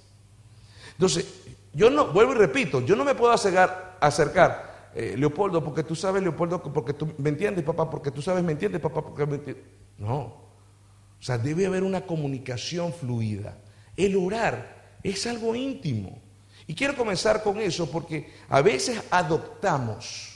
Entonces, 0.91 1.25
yo 1.73 1.89
no, 1.89 2.07
vuelvo 2.07 2.33
y 2.33 2.37
repito, 2.37 2.81
yo 2.81 2.95
no 2.95 3.03
me 3.03 3.15
puedo 3.15 3.33
acercar, 3.33 3.97
acercar 3.99 4.91
eh, 4.95 5.15
Leopoldo, 5.17 5.61
porque 5.61 5.83
tú 5.83 5.93
sabes, 5.93 6.23
Leopoldo, 6.23 6.61
porque 6.61 6.93
tú 6.93 7.13
me 7.17 7.29
entiendes, 7.29 7.65
papá, 7.65 7.89
porque 7.89 8.11
tú 8.11 8.21
sabes, 8.21 8.43
me 8.43 8.53
entiendes, 8.53 8.79
papá, 8.79 9.01
porque 9.01 9.25
me 9.25 9.35
entiendes. 9.35 9.65
No. 9.97 10.19
O 10.21 11.21
sea, 11.21 11.37
debe 11.37 11.65
haber 11.65 11.83
una 11.83 12.05
comunicación 12.05 12.93
fluida. 12.93 13.57
El 13.97 14.15
orar 14.15 14.74
es 15.11 15.27
algo 15.27 15.55
íntimo. 15.55 16.21
Y 16.67 16.73
quiero 16.73 16.95
comenzar 16.95 17.43
con 17.43 17.59
eso 17.59 17.89
porque 17.91 18.31
a 18.49 18.61
veces 18.61 19.01
adoptamos 19.11 20.35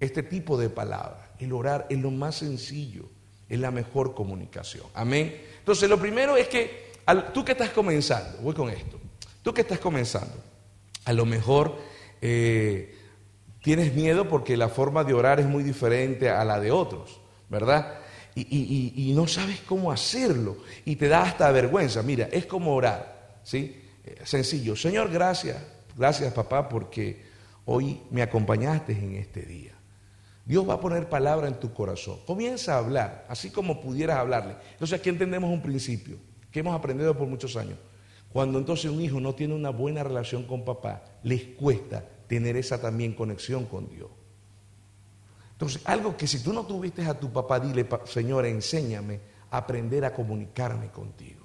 este 0.00 0.22
tipo 0.22 0.56
de 0.56 0.70
palabras. 0.70 1.28
El 1.38 1.52
orar 1.52 1.86
es 1.90 1.98
lo 1.98 2.10
más 2.10 2.36
sencillo, 2.36 3.08
es 3.48 3.58
la 3.58 3.70
mejor 3.70 4.14
comunicación. 4.14 4.86
Amén. 4.94 5.42
Entonces, 5.58 5.88
lo 5.88 5.98
primero 5.98 6.36
es 6.36 6.48
que 6.48 6.92
tú 7.34 7.44
que 7.44 7.52
estás 7.52 7.70
comenzando, 7.70 8.38
voy 8.38 8.54
con 8.54 8.70
esto, 8.70 8.98
tú 9.42 9.52
que 9.52 9.60
estás 9.60 9.78
comenzando, 9.78 10.36
a 11.04 11.12
lo 11.12 11.26
mejor 11.26 11.76
eh, 12.20 12.96
tienes 13.62 13.94
miedo 13.94 14.28
porque 14.28 14.56
la 14.56 14.68
forma 14.68 15.04
de 15.04 15.14
orar 15.14 15.40
es 15.40 15.46
muy 15.46 15.62
diferente 15.62 16.30
a 16.30 16.44
la 16.44 16.60
de 16.60 16.70
otros, 16.70 17.20
¿verdad? 17.48 18.00
Y, 18.34 19.12
no 19.16 19.26
sabes 19.26 19.60
cómo 19.66 19.90
hacerlo 19.90 20.58
y 20.84 20.94
te 20.94 21.08
da 21.08 21.22
hasta 21.22 21.50
vergüenza. 21.50 22.02
Mira, 22.02 22.28
es 22.30 22.46
como 22.46 22.74
orar, 22.74 23.40
¿sí? 23.42 23.87
Eh, 24.08 24.16
sencillo. 24.24 24.74
Señor, 24.74 25.10
gracias. 25.10 25.56
Gracias, 25.96 26.32
papá, 26.32 26.68
porque 26.68 27.22
hoy 27.66 28.00
me 28.10 28.22
acompañaste 28.22 28.92
en 28.92 29.16
este 29.16 29.42
día. 29.42 29.72
Dios 30.44 30.66
va 30.66 30.74
a 30.74 30.80
poner 30.80 31.08
palabra 31.08 31.48
en 31.48 31.60
tu 31.60 31.74
corazón. 31.74 32.18
Comienza 32.26 32.74
a 32.74 32.78
hablar, 32.78 33.26
así 33.28 33.50
como 33.50 33.80
pudieras 33.80 34.18
hablarle. 34.18 34.56
Entonces 34.72 34.98
aquí 34.98 35.10
entendemos 35.10 35.50
un 35.50 35.60
principio 35.60 36.16
que 36.50 36.60
hemos 36.60 36.74
aprendido 36.74 37.16
por 37.16 37.28
muchos 37.28 37.56
años. 37.56 37.78
Cuando 38.32 38.58
entonces 38.58 38.90
un 38.90 39.00
hijo 39.00 39.20
no 39.20 39.34
tiene 39.34 39.54
una 39.54 39.70
buena 39.70 40.02
relación 40.02 40.44
con 40.44 40.64
papá, 40.64 41.02
les 41.22 41.42
cuesta 41.56 42.02
tener 42.26 42.56
esa 42.56 42.80
también 42.80 43.12
conexión 43.12 43.66
con 43.66 43.88
Dios. 43.90 44.08
Entonces, 45.52 45.82
algo 45.84 46.16
que 46.16 46.26
si 46.26 46.42
tú 46.42 46.52
no 46.52 46.64
tuviste 46.64 47.04
a 47.04 47.18
tu 47.18 47.32
papá, 47.32 47.58
dile, 47.58 47.86
Señor, 48.04 48.46
enséñame 48.46 49.20
a 49.50 49.58
aprender 49.58 50.04
a 50.04 50.14
comunicarme 50.14 50.88
contigo. 50.90 51.37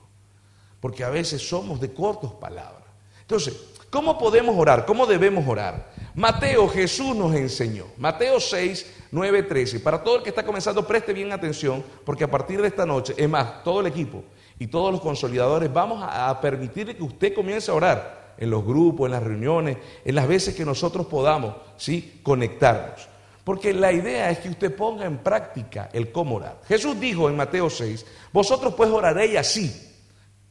Porque 0.83 1.05
a 1.05 1.09
veces 1.09 1.47
somos 1.47 1.79
de 1.79 1.93
cortos 1.93 2.33
palabras. 2.33 2.83
Entonces, 3.21 3.55
¿Cómo 3.93 4.17
podemos 4.17 4.55
orar? 4.57 4.87
¿Cómo 4.87 5.05
debemos 5.05 5.47
orar? 5.47 5.91
Mateo 6.15 6.67
Jesús 6.67 7.15
nos 7.15 7.35
enseñó. 7.35 7.85
Mateo 7.99 8.39
6, 8.39 8.91
9, 9.11 9.43
13. 9.43 9.81
Para 9.81 10.03
todo 10.03 10.15
el 10.15 10.23
que 10.23 10.29
está 10.29 10.43
comenzando, 10.43 10.87
preste 10.87 11.13
bien 11.13 11.31
atención, 11.31 11.83
porque 12.03 12.23
a 12.23 12.31
partir 12.31 12.59
de 12.59 12.69
esta 12.69 12.87
noche, 12.87 13.13
es 13.15 13.29
más, 13.29 13.63
todo 13.63 13.81
el 13.81 13.85
equipo 13.85 14.23
y 14.57 14.65
todos 14.65 14.91
los 14.91 14.99
consolidadores, 14.99 15.71
vamos 15.71 16.03
a 16.03 16.41
permitir 16.41 16.97
que 16.97 17.03
usted 17.03 17.35
comience 17.35 17.69
a 17.69 17.75
orar 17.75 18.33
en 18.39 18.49
los 18.49 18.65
grupos, 18.65 19.05
en 19.05 19.11
las 19.11 19.21
reuniones, 19.21 19.77
en 20.03 20.15
las 20.15 20.27
veces 20.27 20.55
que 20.55 20.65
nosotros 20.65 21.05
podamos, 21.05 21.53
¿sí? 21.77 22.19
Conectarnos. 22.23 23.07
Porque 23.43 23.75
la 23.75 23.91
idea 23.91 24.31
es 24.31 24.39
que 24.39 24.49
usted 24.49 24.75
ponga 24.75 25.05
en 25.05 25.19
práctica 25.19 25.91
el 25.93 26.11
cómo 26.11 26.37
orar. 26.37 26.61
Jesús 26.67 26.99
dijo 26.99 27.29
en 27.29 27.35
Mateo 27.35 27.69
6, 27.69 28.07
vosotros 28.31 28.73
pues 28.73 28.89
oraréis 28.89 29.37
así, 29.37 29.92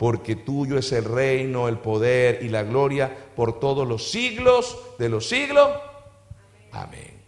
porque 0.00 0.34
tuyo 0.34 0.78
es 0.78 0.92
el 0.92 1.04
reino, 1.04 1.68
el 1.68 1.76
poder 1.76 2.42
y 2.42 2.48
la 2.48 2.62
gloria 2.62 3.14
por 3.36 3.60
todos 3.60 3.86
los 3.86 4.10
siglos 4.10 4.78
de 4.98 5.10
los 5.10 5.28
siglos. 5.28 5.68
Amén. 6.72 7.20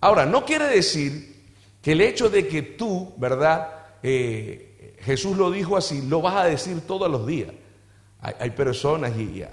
Ahora, 0.00 0.24
no 0.24 0.46
quiere 0.46 0.64
decir 0.64 1.44
que 1.82 1.92
el 1.92 2.00
hecho 2.00 2.30
de 2.30 2.48
que 2.48 2.62
tú, 2.62 3.12
¿verdad? 3.18 3.68
Eh, 4.02 4.96
Jesús 5.00 5.36
lo 5.36 5.50
dijo 5.50 5.76
así, 5.76 6.00
lo 6.00 6.22
vas 6.22 6.36
a 6.36 6.44
decir 6.46 6.80
todos 6.86 7.10
los 7.10 7.26
días. 7.26 7.52
Hay, 8.22 8.48
personas 8.52 9.14
y 9.18 9.44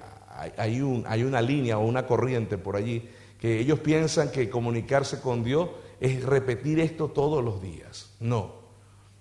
hay, 0.55 0.79
un, 0.79 1.03
hay 1.05 1.23
una 1.23 1.41
línea 1.41 1.77
o 1.77 1.85
una 1.85 2.07
corriente 2.07 2.57
por 2.57 2.77
allí 2.77 3.09
que 3.41 3.59
ellos 3.59 3.79
piensan 3.79 4.31
que 4.31 4.49
comunicarse 4.49 5.19
con 5.19 5.43
Dios 5.43 5.67
es 5.99 6.23
repetir 6.23 6.79
esto 6.79 7.09
todos 7.09 7.43
los 7.43 7.61
días. 7.61 8.15
No, 8.21 8.53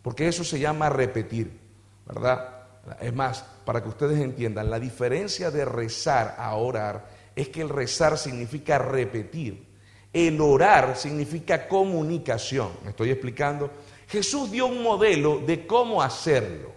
porque 0.03 0.29
eso 0.29 0.45
se 0.45 0.61
llama 0.61 0.91
repetir, 0.91 1.59
¿verdad? 2.07 2.56
Es 3.01 3.15
más, 3.15 3.45
para 3.65 3.83
que 3.83 3.89
ustedes 3.89 4.21
entiendan, 4.21 4.71
la 4.71 4.79
diferencia 4.79 5.51
de 5.51 5.65
rezar 5.65 6.37
a 6.39 6.55
orar 6.55 7.07
es 7.35 7.49
que 7.49 7.61
el 7.61 7.69
rezar 7.69 8.17
significa 8.17 8.79
repetir. 8.79 9.67
El 10.13 10.41
orar 10.41 10.97
significa 10.97 11.69
comunicación. 11.69 12.71
¿Me 12.85 12.91
estoy 12.91 13.11
explicando? 13.11 13.71
Jesús 14.09 14.51
dio 14.51 14.67
un 14.67 14.83
modelo 14.83 15.39
de 15.39 15.67
cómo 15.67 16.03
hacerlo. 16.03 16.71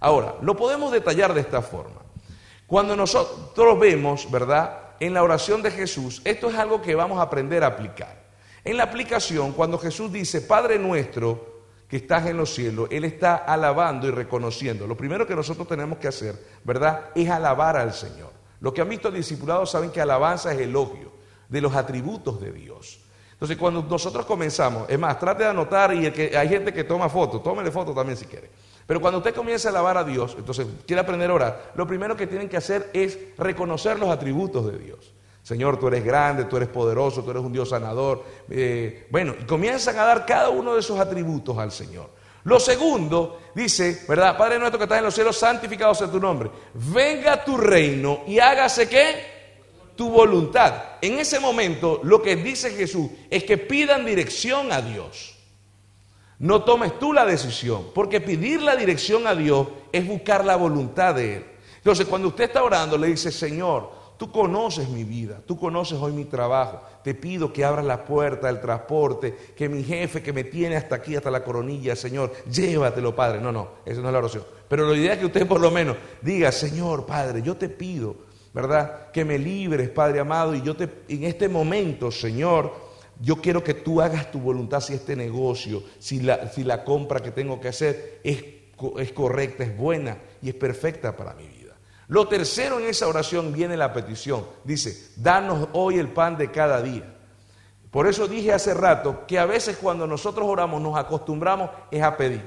Ahora, 0.00 0.36
lo 0.42 0.54
podemos 0.54 0.92
detallar 0.92 1.34
de 1.34 1.40
esta 1.40 1.62
forma. 1.62 2.02
Cuando 2.66 2.94
nosotros 2.94 3.78
vemos, 3.78 4.30
¿verdad? 4.30 4.94
En 5.00 5.14
la 5.14 5.22
oración 5.22 5.62
de 5.62 5.70
Jesús, 5.70 6.22
esto 6.24 6.50
es 6.50 6.56
algo 6.56 6.80
que 6.80 6.94
vamos 6.94 7.18
a 7.18 7.22
aprender 7.22 7.64
a 7.64 7.68
aplicar. 7.68 8.22
En 8.64 8.76
la 8.76 8.84
aplicación, 8.84 9.52
cuando 9.52 9.78
Jesús 9.78 10.12
dice, 10.12 10.40
Padre 10.40 10.78
nuestro 10.78 11.53
que 11.88 11.98
estás 11.98 12.26
en 12.26 12.36
los 12.36 12.52
cielos, 12.54 12.88
Él 12.90 13.04
está 13.04 13.36
alabando 13.36 14.06
y 14.06 14.10
reconociendo. 14.10 14.86
Lo 14.86 14.96
primero 14.96 15.26
que 15.26 15.36
nosotros 15.36 15.68
tenemos 15.68 15.98
que 15.98 16.08
hacer, 16.08 16.36
¿verdad?, 16.64 17.10
es 17.14 17.28
alabar 17.28 17.76
al 17.76 17.92
Señor. 17.92 18.32
Lo 18.60 18.72
que 18.72 18.80
han 18.80 18.88
visto 18.88 19.10
discipulados 19.10 19.70
saben 19.70 19.90
que 19.90 20.00
alabanza 20.00 20.52
es 20.52 20.60
elogio 20.60 21.12
de 21.48 21.60
los 21.60 21.74
atributos 21.74 22.40
de 22.40 22.52
Dios. 22.52 23.00
Entonces, 23.32 23.56
cuando 23.56 23.82
nosotros 23.82 24.24
comenzamos, 24.24 24.88
es 24.88 24.98
más, 24.98 25.18
trate 25.18 25.42
de 25.42 25.50
anotar 25.50 25.92
y 25.94 26.10
que, 26.10 26.36
hay 26.36 26.48
gente 26.48 26.72
que 26.72 26.84
toma 26.84 27.08
fotos, 27.08 27.42
tómele 27.42 27.70
fotos 27.70 27.94
también 27.94 28.16
si 28.16 28.24
quiere. 28.26 28.48
Pero 28.86 29.00
cuando 29.00 29.18
usted 29.18 29.34
comienza 29.34 29.68
a 29.68 29.72
alabar 29.72 29.98
a 29.98 30.04
Dios, 30.04 30.34
entonces 30.38 30.66
quiere 30.86 31.00
aprender 31.00 31.30
a 31.30 31.34
orar, 31.34 31.72
lo 31.74 31.86
primero 31.86 32.16
que 32.16 32.26
tienen 32.26 32.48
que 32.48 32.56
hacer 32.56 32.90
es 32.92 33.18
reconocer 33.36 33.98
los 33.98 34.08
atributos 34.08 34.70
de 34.70 34.78
Dios. 34.78 35.12
Señor, 35.44 35.78
tú 35.78 35.88
eres 35.88 36.02
grande, 36.02 36.46
tú 36.46 36.56
eres 36.56 36.70
poderoso, 36.70 37.22
tú 37.22 37.30
eres 37.30 37.42
un 37.42 37.52
Dios 37.52 37.68
sanador. 37.68 38.24
Eh, 38.48 39.06
bueno, 39.10 39.34
y 39.38 39.44
comienzan 39.44 39.98
a 39.98 40.04
dar 40.04 40.24
cada 40.24 40.48
uno 40.48 40.72
de 40.72 40.80
esos 40.80 40.98
atributos 40.98 41.58
al 41.58 41.70
Señor. 41.70 42.08
Lo 42.44 42.58
segundo, 42.58 43.40
dice, 43.54 44.06
¿verdad? 44.08 44.38
Padre 44.38 44.58
nuestro 44.58 44.78
que 44.78 44.84
estás 44.84 44.98
en 44.98 45.04
los 45.04 45.14
cielos, 45.14 45.36
santificado 45.36 45.94
sea 45.94 46.10
tu 46.10 46.18
nombre. 46.18 46.50
Venga 46.72 47.44
tu 47.44 47.58
reino 47.58 48.22
y 48.26 48.38
hágase 48.38 48.88
qué? 48.88 49.34
Tu 49.94 50.08
voluntad. 50.08 50.82
En 51.02 51.18
ese 51.18 51.38
momento, 51.38 52.00
lo 52.04 52.22
que 52.22 52.36
dice 52.36 52.70
Jesús 52.70 53.10
es 53.28 53.44
que 53.44 53.58
pidan 53.58 54.06
dirección 54.06 54.72
a 54.72 54.80
Dios. 54.80 55.34
No 56.38 56.64
tomes 56.64 56.98
tú 56.98 57.12
la 57.12 57.26
decisión, 57.26 57.88
porque 57.94 58.22
pedir 58.22 58.62
la 58.62 58.76
dirección 58.76 59.26
a 59.26 59.34
Dios 59.34 59.68
es 59.92 60.06
buscar 60.06 60.42
la 60.42 60.56
voluntad 60.56 61.14
de 61.14 61.36
Él. 61.36 61.46
Entonces, 61.76 62.06
cuando 62.06 62.28
usted 62.28 62.44
está 62.44 62.62
orando, 62.62 62.96
le 62.96 63.08
dice, 63.08 63.30
Señor, 63.30 64.03
Tú 64.16 64.30
conoces 64.30 64.88
mi 64.88 65.02
vida, 65.02 65.40
tú 65.44 65.58
conoces 65.58 65.98
hoy 65.98 66.12
mi 66.12 66.24
trabajo. 66.24 66.80
Te 67.02 67.14
pido 67.14 67.52
que 67.52 67.64
abras 67.64 67.84
la 67.84 68.04
puerta 68.04 68.46
del 68.46 68.60
transporte, 68.60 69.34
que 69.56 69.68
mi 69.68 69.82
jefe 69.82 70.22
que 70.22 70.32
me 70.32 70.44
tiene 70.44 70.76
hasta 70.76 70.94
aquí, 70.94 71.16
hasta 71.16 71.32
la 71.32 71.42
coronilla, 71.42 71.96
Señor, 71.96 72.32
llévatelo, 72.48 73.16
Padre. 73.16 73.40
No, 73.40 73.50
no, 73.50 73.68
esa 73.84 74.00
no 74.00 74.08
es 74.08 74.12
la 74.12 74.18
oración. 74.20 74.44
Pero 74.68 74.88
la 74.88 74.96
idea 74.96 75.14
es 75.14 75.18
que 75.18 75.26
usted 75.26 75.48
por 75.48 75.60
lo 75.60 75.70
menos 75.72 75.96
diga, 76.22 76.52
Señor, 76.52 77.06
Padre, 77.06 77.42
yo 77.42 77.56
te 77.56 77.68
pido, 77.68 78.14
¿verdad? 78.52 79.10
Que 79.10 79.24
me 79.24 79.36
libres, 79.36 79.88
Padre 79.90 80.20
amado, 80.20 80.54
y 80.54 80.62
yo 80.62 80.76
te, 80.76 80.88
en 81.08 81.24
este 81.24 81.48
momento, 81.48 82.12
Señor, 82.12 82.72
yo 83.20 83.36
quiero 83.36 83.64
que 83.64 83.74
tú 83.74 84.00
hagas 84.00 84.30
tu 84.30 84.38
voluntad 84.38 84.80
si 84.80 84.94
este 84.94 85.16
negocio, 85.16 85.82
si 85.98 86.20
la, 86.20 86.48
si 86.52 86.62
la 86.62 86.84
compra 86.84 87.20
que 87.20 87.32
tengo 87.32 87.60
que 87.60 87.68
hacer 87.68 88.20
es, 88.22 88.44
es 88.98 89.12
correcta, 89.12 89.64
es 89.64 89.76
buena 89.76 90.18
y 90.40 90.50
es 90.50 90.54
perfecta 90.54 91.16
para 91.16 91.34
mi 91.34 91.48
vida. 91.48 91.53
Lo 92.08 92.28
tercero 92.28 92.78
en 92.78 92.86
esa 92.86 93.08
oración 93.08 93.52
viene 93.52 93.76
la 93.76 93.92
petición. 93.92 94.46
Dice, 94.64 95.12
danos 95.16 95.68
hoy 95.72 95.98
el 95.98 96.08
pan 96.08 96.36
de 96.36 96.50
cada 96.50 96.82
día. 96.82 97.14
Por 97.90 98.06
eso 98.06 98.26
dije 98.26 98.52
hace 98.52 98.74
rato 98.74 99.24
que 99.26 99.38
a 99.38 99.46
veces 99.46 99.76
cuando 99.80 100.06
nosotros 100.06 100.46
oramos 100.48 100.82
nos 100.82 100.98
acostumbramos 100.98 101.70
es 101.90 102.02
a 102.02 102.16
pedir. 102.16 102.42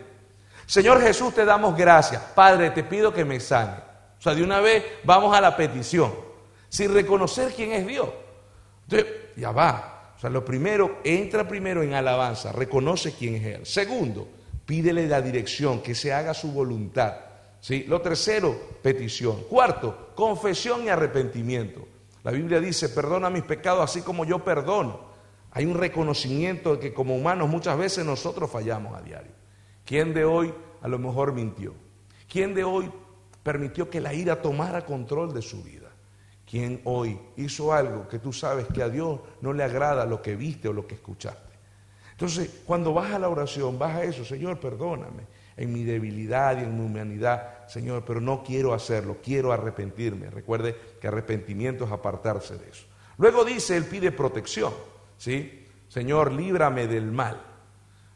Señor 0.66 1.02
Jesús, 1.02 1.34
te 1.34 1.46
damos 1.46 1.78
gracias. 1.78 2.22
Padre, 2.36 2.72
te 2.72 2.84
pido 2.84 3.14
que 3.14 3.24
me 3.24 3.40
sane. 3.40 3.78
O 4.20 4.22
sea, 4.22 4.36
de 4.36 4.44
una 4.44 4.60
vez 4.60 4.84
vamos 5.04 5.36
a 5.36 5.40
la 5.40 5.56
petición, 5.56 6.14
sin 6.68 6.94
reconocer 6.94 7.54
quién 7.54 7.72
es 7.72 7.88
Dios. 7.88 8.10
Entonces, 8.84 9.16
ya 9.38 9.52
va. 9.52 10.14
O 10.18 10.20
sea, 10.20 10.30
lo 10.30 10.44
primero, 10.44 11.00
entra 11.04 11.48
primero 11.48 11.82
en 11.82 11.94
alabanza, 11.94 12.52
reconoce 12.52 13.14
quién 13.14 13.36
es 13.36 13.46
Él. 13.46 13.66
Segundo, 13.66 14.28
pídele 14.66 15.08
la 15.08 15.22
dirección, 15.22 15.82
que 15.82 15.96
se 15.96 16.12
haga 16.12 16.34
su 16.34 16.52
voluntad. 16.52 17.14
¿Sí? 17.68 17.84
Lo 17.86 18.00
tercero, 18.00 18.58
petición. 18.82 19.44
Cuarto, 19.50 20.14
confesión 20.16 20.86
y 20.86 20.88
arrepentimiento. 20.88 21.86
La 22.24 22.32
Biblia 22.32 22.62
dice, 22.62 22.88
perdona 22.88 23.30
mis 23.30 23.44
pecados 23.44 23.84
así 23.84 24.04
como 24.04 24.24
yo 24.24 24.42
perdono. 24.42 25.02
Hay 25.52 25.66
un 25.66 25.78
reconocimiento 25.78 26.78
de 26.78 26.80
que 26.80 26.94
como 26.94 27.14
humanos 27.14 27.50
muchas 27.50 27.78
veces 27.78 28.06
nosotros 28.06 28.50
fallamos 28.50 28.98
a 28.98 29.02
diario. 29.02 29.34
¿Quién 29.84 30.14
de 30.14 30.24
hoy 30.24 30.54
a 30.82 30.88
lo 30.88 30.98
mejor 30.98 31.34
mintió? 31.34 31.74
¿Quién 32.32 32.56
de 32.56 32.64
hoy 32.64 32.90
permitió 33.44 33.90
que 33.90 34.00
la 34.00 34.14
ira 34.14 34.42
tomara 34.42 34.86
control 34.86 35.34
de 35.34 35.42
su 35.42 35.62
vida? 35.62 35.90
¿Quién 36.50 36.80
hoy 36.86 37.20
hizo 37.36 37.74
algo 37.74 38.08
que 38.08 38.20
tú 38.20 38.32
sabes 38.32 38.68
que 38.74 38.82
a 38.82 38.88
Dios 38.88 39.20
no 39.42 39.52
le 39.52 39.66
agrada 39.66 40.06
lo 40.06 40.22
que 40.22 40.38
viste 40.38 40.70
o 40.70 40.74
lo 40.74 40.88
que 40.88 40.96
escuchaste? 40.96 41.58
Entonces, 42.12 42.62
cuando 42.66 42.94
vas 42.94 43.12
a 43.12 43.20
la 43.20 43.28
oración, 43.28 43.78
vas 43.78 43.98
a 43.98 44.04
eso, 44.06 44.24
Señor, 44.24 44.58
perdóname 44.58 45.24
en 45.58 45.74
mi 45.74 45.84
debilidad 45.84 46.58
y 46.58 46.64
en 46.64 46.80
mi 46.80 46.86
humanidad, 46.86 47.57
Señor, 47.68 48.04
pero 48.06 48.22
no 48.22 48.44
quiero 48.44 48.74
hacerlo, 48.74 49.18
quiero 49.24 49.52
arrepentirme. 49.52 50.30
Recuerde 50.30 50.76
que 51.00 51.08
arrepentimiento 51.08 51.86
es 51.86 51.92
apartarse 51.92 52.58
de 52.58 52.70
eso. 52.70 52.86
Luego 53.18 53.44
dice, 53.44 53.76
Él 53.76 53.86
pide 53.86 54.12
protección, 54.12 54.74
¿sí? 55.18 55.66
Señor, 55.90 56.32
líbrame 56.32 56.88
del 56.88 57.12
mal. 57.12 57.42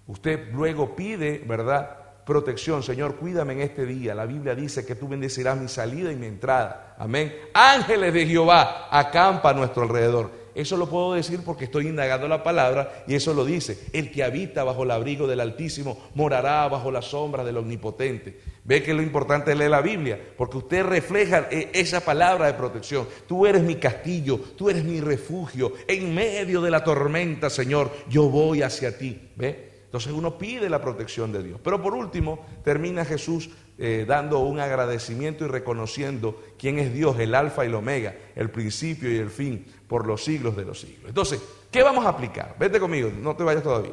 Usted 0.07 0.51
luego 0.53 0.95
pide, 0.95 1.43
¿verdad? 1.45 1.97
Protección, 2.25 2.83
Señor, 2.83 3.15
cuídame 3.15 3.53
en 3.53 3.61
este 3.61 3.85
día. 3.85 4.13
La 4.13 4.25
Biblia 4.25 4.55
dice 4.55 4.85
que 4.85 4.95
tú 4.95 5.07
bendecirás 5.07 5.57
mi 5.57 5.67
salida 5.67 6.11
y 6.11 6.15
mi 6.15 6.27
entrada. 6.27 6.95
Amén. 6.97 7.35
Ángeles 7.53 8.13
de 8.13 8.27
Jehová 8.27 8.87
acampa 8.91 9.49
a 9.49 9.53
nuestro 9.53 9.83
alrededor. 9.83 10.40
Eso 10.53 10.77
lo 10.77 10.89
puedo 10.89 11.13
decir 11.13 11.41
porque 11.45 11.65
estoy 11.65 11.87
indagando 11.87 12.27
la 12.27 12.43
palabra 12.43 13.03
y 13.07 13.15
eso 13.15 13.33
lo 13.33 13.45
dice. 13.45 13.79
El 13.93 14.11
que 14.11 14.23
habita 14.23 14.63
bajo 14.63 14.83
el 14.83 14.91
abrigo 14.91 15.27
del 15.27 15.39
Altísimo 15.39 15.97
morará 16.15 16.67
bajo 16.67 16.91
la 16.91 17.01
sombra 17.01 17.43
del 17.43 17.57
Omnipotente. 17.57 18.39
Ve 18.63 18.83
que 18.83 18.93
lo 18.93 19.01
importante 19.01 19.51
es 19.51 19.57
leer 19.57 19.71
la 19.71 19.81
Biblia, 19.81 20.19
porque 20.37 20.57
usted 20.57 20.83
refleja 20.83 21.47
eh, 21.49 21.69
esa 21.73 22.01
palabra 22.01 22.45
de 22.47 22.53
protección. 22.53 23.07
Tú 23.27 23.47
eres 23.47 23.63
mi 23.63 23.75
castillo, 23.75 24.39
tú 24.55 24.69
eres 24.69 24.83
mi 24.83 25.01
refugio. 25.01 25.73
En 25.87 26.13
medio 26.13 26.61
de 26.61 26.69
la 26.69 26.83
tormenta, 26.83 27.49
Señor, 27.49 27.91
yo 28.09 28.29
voy 28.29 28.61
hacia 28.61 28.97
ti. 28.97 29.29
¿Ve? 29.35 29.71
Entonces 29.91 30.13
uno 30.13 30.37
pide 30.37 30.69
la 30.69 30.81
protección 30.81 31.33
de 31.33 31.43
Dios. 31.43 31.59
Pero 31.61 31.81
por 31.81 31.93
último, 31.93 32.45
termina 32.63 33.03
Jesús 33.03 33.49
eh, 33.77 34.05
dando 34.07 34.39
un 34.39 34.59
agradecimiento 34.59 35.43
y 35.43 35.47
reconociendo 35.49 36.41
quién 36.57 36.79
es 36.79 36.93
Dios, 36.93 37.19
el 37.19 37.35
alfa 37.35 37.65
y 37.65 37.67
el 37.67 37.75
omega, 37.75 38.15
el 38.35 38.49
principio 38.51 39.11
y 39.11 39.17
el 39.17 39.29
fin, 39.29 39.65
por 39.91 40.07
los 40.07 40.23
siglos 40.23 40.55
de 40.55 40.63
los 40.63 40.79
siglos. 40.79 41.09
Entonces, 41.09 41.41
¿qué 41.69 41.83
vamos 41.83 42.05
a 42.05 42.09
aplicar? 42.09 42.55
Vete 42.57 42.79
conmigo, 42.79 43.11
no 43.13 43.35
te 43.35 43.43
vayas 43.43 43.61
todavía. 43.61 43.91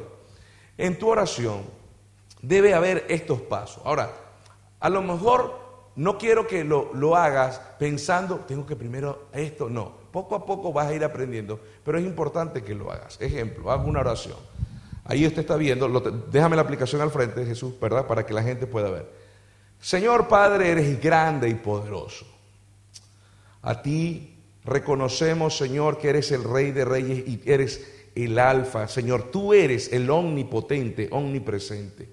En 0.77 0.97
tu 0.97 1.09
oración 1.09 1.63
debe 2.41 2.73
haber 2.73 3.05
estos 3.09 3.41
pasos. 3.41 3.83
Ahora, 3.85 4.09
a 4.79 4.89
lo 4.89 5.01
mejor 5.01 5.59
no 5.97 6.17
quiero 6.17 6.47
que 6.47 6.63
lo, 6.63 6.93
lo, 6.93 7.17
hagas 7.17 7.59
pensando, 7.77 8.37
tengo 8.47 8.65
que 8.65 8.77
primero 8.77 9.25
esto, 9.33 9.69
no. 9.69 9.91
Poco 10.13 10.35
a 10.35 10.45
poco 10.45 10.71
vas 10.71 10.87
a 10.87 10.93
ir 10.93 11.03
aprendiendo, 11.03 11.59
pero 11.83 11.97
es 11.97 12.05
importante 12.05 12.63
que 12.63 12.73
lo 12.73 12.93
hagas. 12.93 13.19
Ejemplo, 13.19 13.69
hago 13.69 13.89
una 13.89 13.99
oración. 13.99 14.37
Ahí 15.03 15.27
usted 15.27 15.41
está 15.41 15.57
viendo, 15.57 15.89
déjame 16.31 16.55
la 16.55 16.61
aplicación 16.61 17.01
al 17.01 17.11
frente, 17.11 17.45
Jesús, 17.45 17.77
¿verdad? 17.77 18.07
Para 18.07 18.25
que 18.25 18.33
la 18.33 18.41
gente 18.41 18.67
pueda 18.67 18.89
ver. 18.89 19.05
Señor 19.81 20.29
Padre, 20.29 20.71
eres 20.71 21.01
grande 21.01 21.49
y 21.49 21.55
poderoso. 21.55 22.25
A 23.61 23.81
ti 23.81 24.37
reconocemos, 24.63 25.57
Señor, 25.57 25.97
que 25.97 26.09
eres 26.09 26.31
el 26.31 26.43
Rey 26.43 26.71
de 26.71 26.85
Reyes 26.85 27.27
y 27.27 27.41
eres 27.45 27.85
el 28.15 28.37
Alfa. 28.39 28.87
Señor, 28.87 29.31
tú 29.31 29.53
eres 29.53 29.91
el 29.93 30.09
omnipotente, 30.09 31.07
omnipresente, 31.11 32.09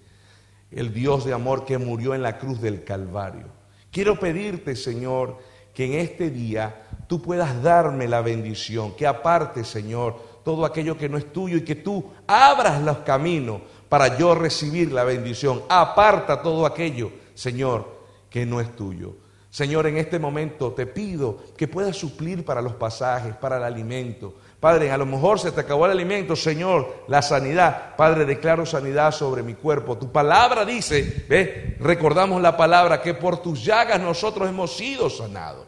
el 0.70 0.92
Dios 0.92 1.24
de 1.24 1.32
amor 1.32 1.64
que 1.64 1.78
murió 1.78 2.14
en 2.14 2.22
la 2.22 2.38
cruz 2.38 2.60
del 2.60 2.84
Calvario. 2.84 3.46
Quiero 3.90 4.18
pedirte, 4.18 4.76
Señor, 4.76 5.38
que 5.72 5.84
en 5.84 5.94
este 5.94 6.30
día 6.30 6.86
tú 7.06 7.20
puedas 7.20 7.62
darme 7.62 8.08
la 8.08 8.20
bendición, 8.20 8.94
que 8.96 9.06
aparte, 9.06 9.64
Señor, 9.64 10.36
todo 10.44 10.64
aquello 10.64 10.96
que 10.96 11.08
no 11.08 11.18
es 11.18 11.32
tuyo 11.32 11.56
y 11.56 11.64
que 11.64 11.74
tú 11.74 12.12
abras 12.26 12.80
los 12.82 12.98
caminos 12.98 13.62
para 13.88 14.16
yo 14.16 14.34
recibir 14.34 14.92
la 14.92 15.04
bendición. 15.04 15.62
Aparta 15.68 16.40
todo 16.40 16.66
aquello, 16.66 17.10
Señor, 17.34 18.00
que 18.30 18.46
no 18.46 18.60
es 18.60 18.74
tuyo. 18.74 19.16
Señor, 19.56 19.86
en 19.86 19.96
este 19.96 20.18
momento 20.18 20.72
te 20.72 20.86
pido 20.86 21.38
que 21.56 21.66
puedas 21.66 21.96
suplir 21.96 22.44
para 22.44 22.60
los 22.60 22.74
pasajes, 22.74 23.34
para 23.36 23.56
el 23.56 23.62
alimento. 23.62 24.34
Padre, 24.60 24.90
a 24.90 24.98
lo 24.98 25.06
mejor 25.06 25.40
se 25.40 25.50
te 25.50 25.62
acabó 25.62 25.86
el 25.86 25.92
alimento, 25.92 26.36
Señor, 26.36 27.04
la 27.08 27.22
sanidad. 27.22 27.96
Padre, 27.96 28.26
declaro 28.26 28.66
sanidad 28.66 29.12
sobre 29.12 29.42
mi 29.42 29.54
cuerpo. 29.54 29.96
Tu 29.96 30.12
palabra 30.12 30.66
dice, 30.66 31.24
ve, 31.26 31.74
recordamos 31.80 32.42
la 32.42 32.54
palabra, 32.54 33.00
que 33.00 33.14
por 33.14 33.40
tus 33.40 33.64
llagas 33.64 33.98
nosotros 33.98 34.46
hemos 34.46 34.76
sido 34.76 35.08
sanados. 35.08 35.66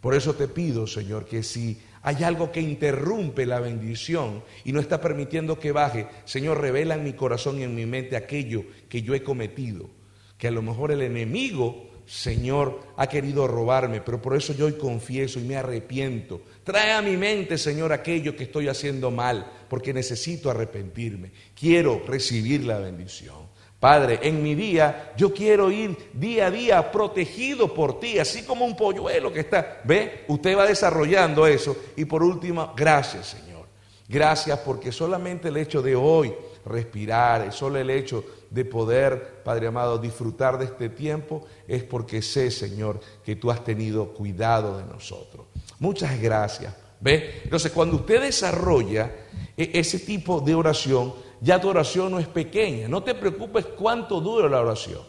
Por 0.00 0.14
eso 0.14 0.32
te 0.32 0.48
pido, 0.48 0.86
Señor, 0.86 1.26
que 1.26 1.42
si 1.42 1.82
hay 2.00 2.24
algo 2.24 2.50
que 2.50 2.62
interrumpe 2.62 3.44
la 3.44 3.60
bendición 3.60 4.42
y 4.64 4.72
no 4.72 4.80
está 4.80 5.02
permitiendo 5.02 5.58
que 5.58 5.70
baje. 5.70 6.08
Señor, 6.24 6.62
revela 6.62 6.94
en 6.94 7.04
mi 7.04 7.12
corazón 7.12 7.58
y 7.58 7.64
en 7.64 7.74
mi 7.74 7.84
mente 7.84 8.16
aquello 8.16 8.64
que 8.88 9.02
yo 9.02 9.12
he 9.12 9.22
cometido, 9.22 9.90
que 10.38 10.48
a 10.48 10.50
lo 10.50 10.62
mejor 10.62 10.92
el 10.92 11.02
enemigo, 11.02 11.87
Señor, 12.08 12.80
ha 12.96 13.06
querido 13.06 13.46
robarme, 13.46 14.00
pero 14.00 14.20
por 14.20 14.34
eso 14.34 14.54
yo 14.54 14.64
hoy 14.64 14.78
confieso 14.78 15.38
y 15.38 15.42
me 15.42 15.56
arrepiento. 15.56 16.40
Trae 16.64 16.92
a 16.92 17.02
mi 17.02 17.18
mente, 17.18 17.58
Señor, 17.58 17.92
aquello 17.92 18.34
que 18.34 18.44
estoy 18.44 18.66
haciendo 18.66 19.10
mal, 19.10 19.46
porque 19.68 19.92
necesito 19.92 20.50
arrepentirme. 20.50 21.30
Quiero 21.54 22.02
recibir 22.06 22.64
la 22.64 22.78
bendición. 22.78 23.36
Padre, 23.78 24.20
en 24.22 24.42
mi 24.42 24.54
día 24.54 25.12
yo 25.18 25.34
quiero 25.34 25.70
ir 25.70 26.10
día 26.14 26.46
a 26.46 26.50
día 26.50 26.90
protegido 26.90 27.74
por 27.74 28.00
ti, 28.00 28.18
así 28.18 28.42
como 28.42 28.64
un 28.64 28.74
polluelo 28.74 29.30
que 29.30 29.40
está. 29.40 29.82
¿Ve? 29.84 30.24
Usted 30.28 30.56
va 30.56 30.66
desarrollando 30.66 31.46
eso. 31.46 31.76
Y 31.94 32.06
por 32.06 32.22
último, 32.22 32.72
gracias 32.74 33.26
Señor. 33.26 33.66
Gracias 34.08 34.58
porque 34.60 34.92
solamente 34.92 35.48
el 35.48 35.58
hecho 35.58 35.82
de 35.82 35.94
hoy 35.94 36.34
respirar, 36.64 37.52
solo 37.52 37.78
el 37.78 37.90
hecho 37.90 38.24
de 38.50 38.64
poder, 38.64 39.42
Padre 39.44 39.66
amado, 39.66 39.98
disfrutar 39.98 40.58
de 40.58 40.64
este 40.64 40.88
tiempo, 40.88 41.46
es 41.66 41.82
porque 41.82 42.22
sé, 42.22 42.50
Señor, 42.50 43.00
que 43.24 43.36
tú 43.36 43.50
has 43.50 43.62
tenido 43.64 44.12
cuidado 44.14 44.78
de 44.78 44.84
nosotros. 44.84 45.46
Muchas 45.78 46.20
gracias. 46.20 46.74
¿Ve? 47.00 47.42
Entonces, 47.44 47.70
cuando 47.72 47.96
usted 47.96 48.20
desarrolla 48.20 49.10
e-, 49.56 49.70
ese 49.74 50.00
tipo 50.00 50.40
de 50.40 50.54
oración, 50.54 51.14
ya 51.40 51.60
tu 51.60 51.68
oración 51.68 52.10
no 52.10 52.18
es 52.18 52.26
pequeña. 52.26 52.88
No 52.88 53.02
te 53.02 53.14
preocupes 53.14 53.66
cuánto 53.66 54.20
dura 54.20 54.48
la 54.48 54.60
oración. 54.60 55.02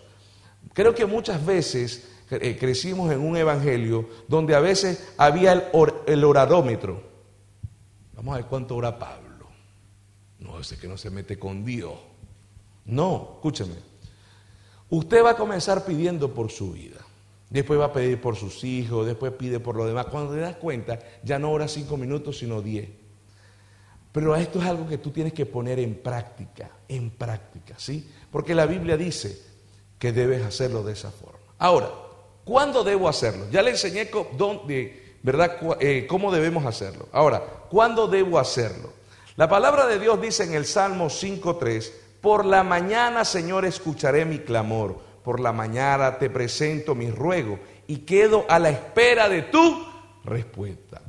Creo 0.74 0.94
que 0.94 1.06
muchas 1.06 1.44
veces 1.44 2.10
eh, 2.30 2.58
crecimos 2.60 3.12
en 3.12 3.22
un 3.22 3.36
evangelio 3.38 4.08
donde 4.28 4.54
a 4.54 4.60
veces 4.60 5.14
había 5.18 5.72
el, 6.06 6.24
oradómetro. 6.24 7.02
Vamos 8.14 8.34
a 8.34 8.38
ver 8.38 8.46
cuánto 8.46 8.76
ora 8.76 9.00
Pablo. 9.00 9.48
No, 10.38 10.60
ese 10.60 10.78
que 10.78 10.88
no 10.88 10.98
se 10.98 11.10
mete 11.10 11.40
con 11.40 11.66
Dios. 11.66 11.94
No, 12.90 13.34
escúcheme. 13.36 13.76
Usted 14.90 15.24
va 15.24 15.32
a 15.32 15.38
comenzar 15.38 15.86
pidiendo 15.86 16.34
por 16.34 16.52
su 16.52 16.72
vida. 16.72 17.00
Después 17.50 17.80
va 17.80 17.86
a 17.86 17.94
pedir 17.94 18.20
por 18.20 18.36
sus 18.36 18.64
hijos, 18.64 19.06
después 19.06 19.32
pide 19.34 19.60
por 19.60 19.76
lo 19.76 19.86
demás. 19.86 20.08
Cuando 20.08 20.34
te 20.34 20.40
das 20.40 20.56
cuenta, 20.56 21.00
ya 21.24 21.40
no 21.40 21.52
ora 21.52 21.68
cinco 21.68 21.98
minutos, 21.98 22.40
sino 22.40 22.62
diez. 22.62 22.90
Pero 24.12 24.36
esto 24.36 24.60
es 24.60 24.66
algo 24.66 24.88
que 24.88 24.98
tú 24.98 25.12
tienes 25.12 25.34
que 25.34 25.46
poner 25.46 25.80
en 25.80 25.96
práctica, 25.96 26.72
en 26.88 27.12
práctica, 27.12 27.76
¿sí? 27.78 28.10
Porque 28.32 28.56
la 28.56 28.66
Biblia 28.66 28.98
dice 28.98 29.40
que 30.00 30.12
debes 30.12 30.44
hacerlo 30.44 30.84
de 30.84 30.94
esa 30.94 31.12
forma. 31.12 31.40
Ahora, 31.60 31.92
¿cuándo 32.44 32.84
debo 32.84 33.08
hacerlo? 33.08 33.46
Ya 33.52 33.62
le 33.62 33.72
enseñé 33.72 34.10
dónde, 34.36 35.18
¿verdad? 35.22 35.58
Eh, 35.80 36.08
cómo 36.08 36.32
debemos 36.32 36.66
hacerlo. 36.66 37.08
Ahora, 37.12 37.44
¿cuándo 37.70 38.08
debo 38.08 38.40
hacerlo? 38.40 38.94
La 39.36 39.48
palabra 39.48 39.86
de 39.86 40.00
Dios 40.00 40.20
dice 40.20 40.44
en 40.44 40.54
el 40.54 40.66
Salmo 40.66 41.06
5.3, 41.06 41.92
por 42.22 42.46
la 42.46 42.64
mañana, 42.64 43.24
Señor, 43.26 43.66
escucharé 43.66 44.26
mi 44.26 44.40
clamor, 44.40 45.00
por 45.24 45.40
la 45.40 45.54
mañana 45.54 46.18
te 46.18 46.30
presento 46.30 46.96
mi 46.96 47.10
ruego 47.12 47.60
y 47.88 48.00
quedo 48.00 48.46
a 48.50 48.60
la 48.60 48.70
espera 48.70 49.30
de 49.30 49.44
tu 49.44 49.86
respuesta. 50.24 51.02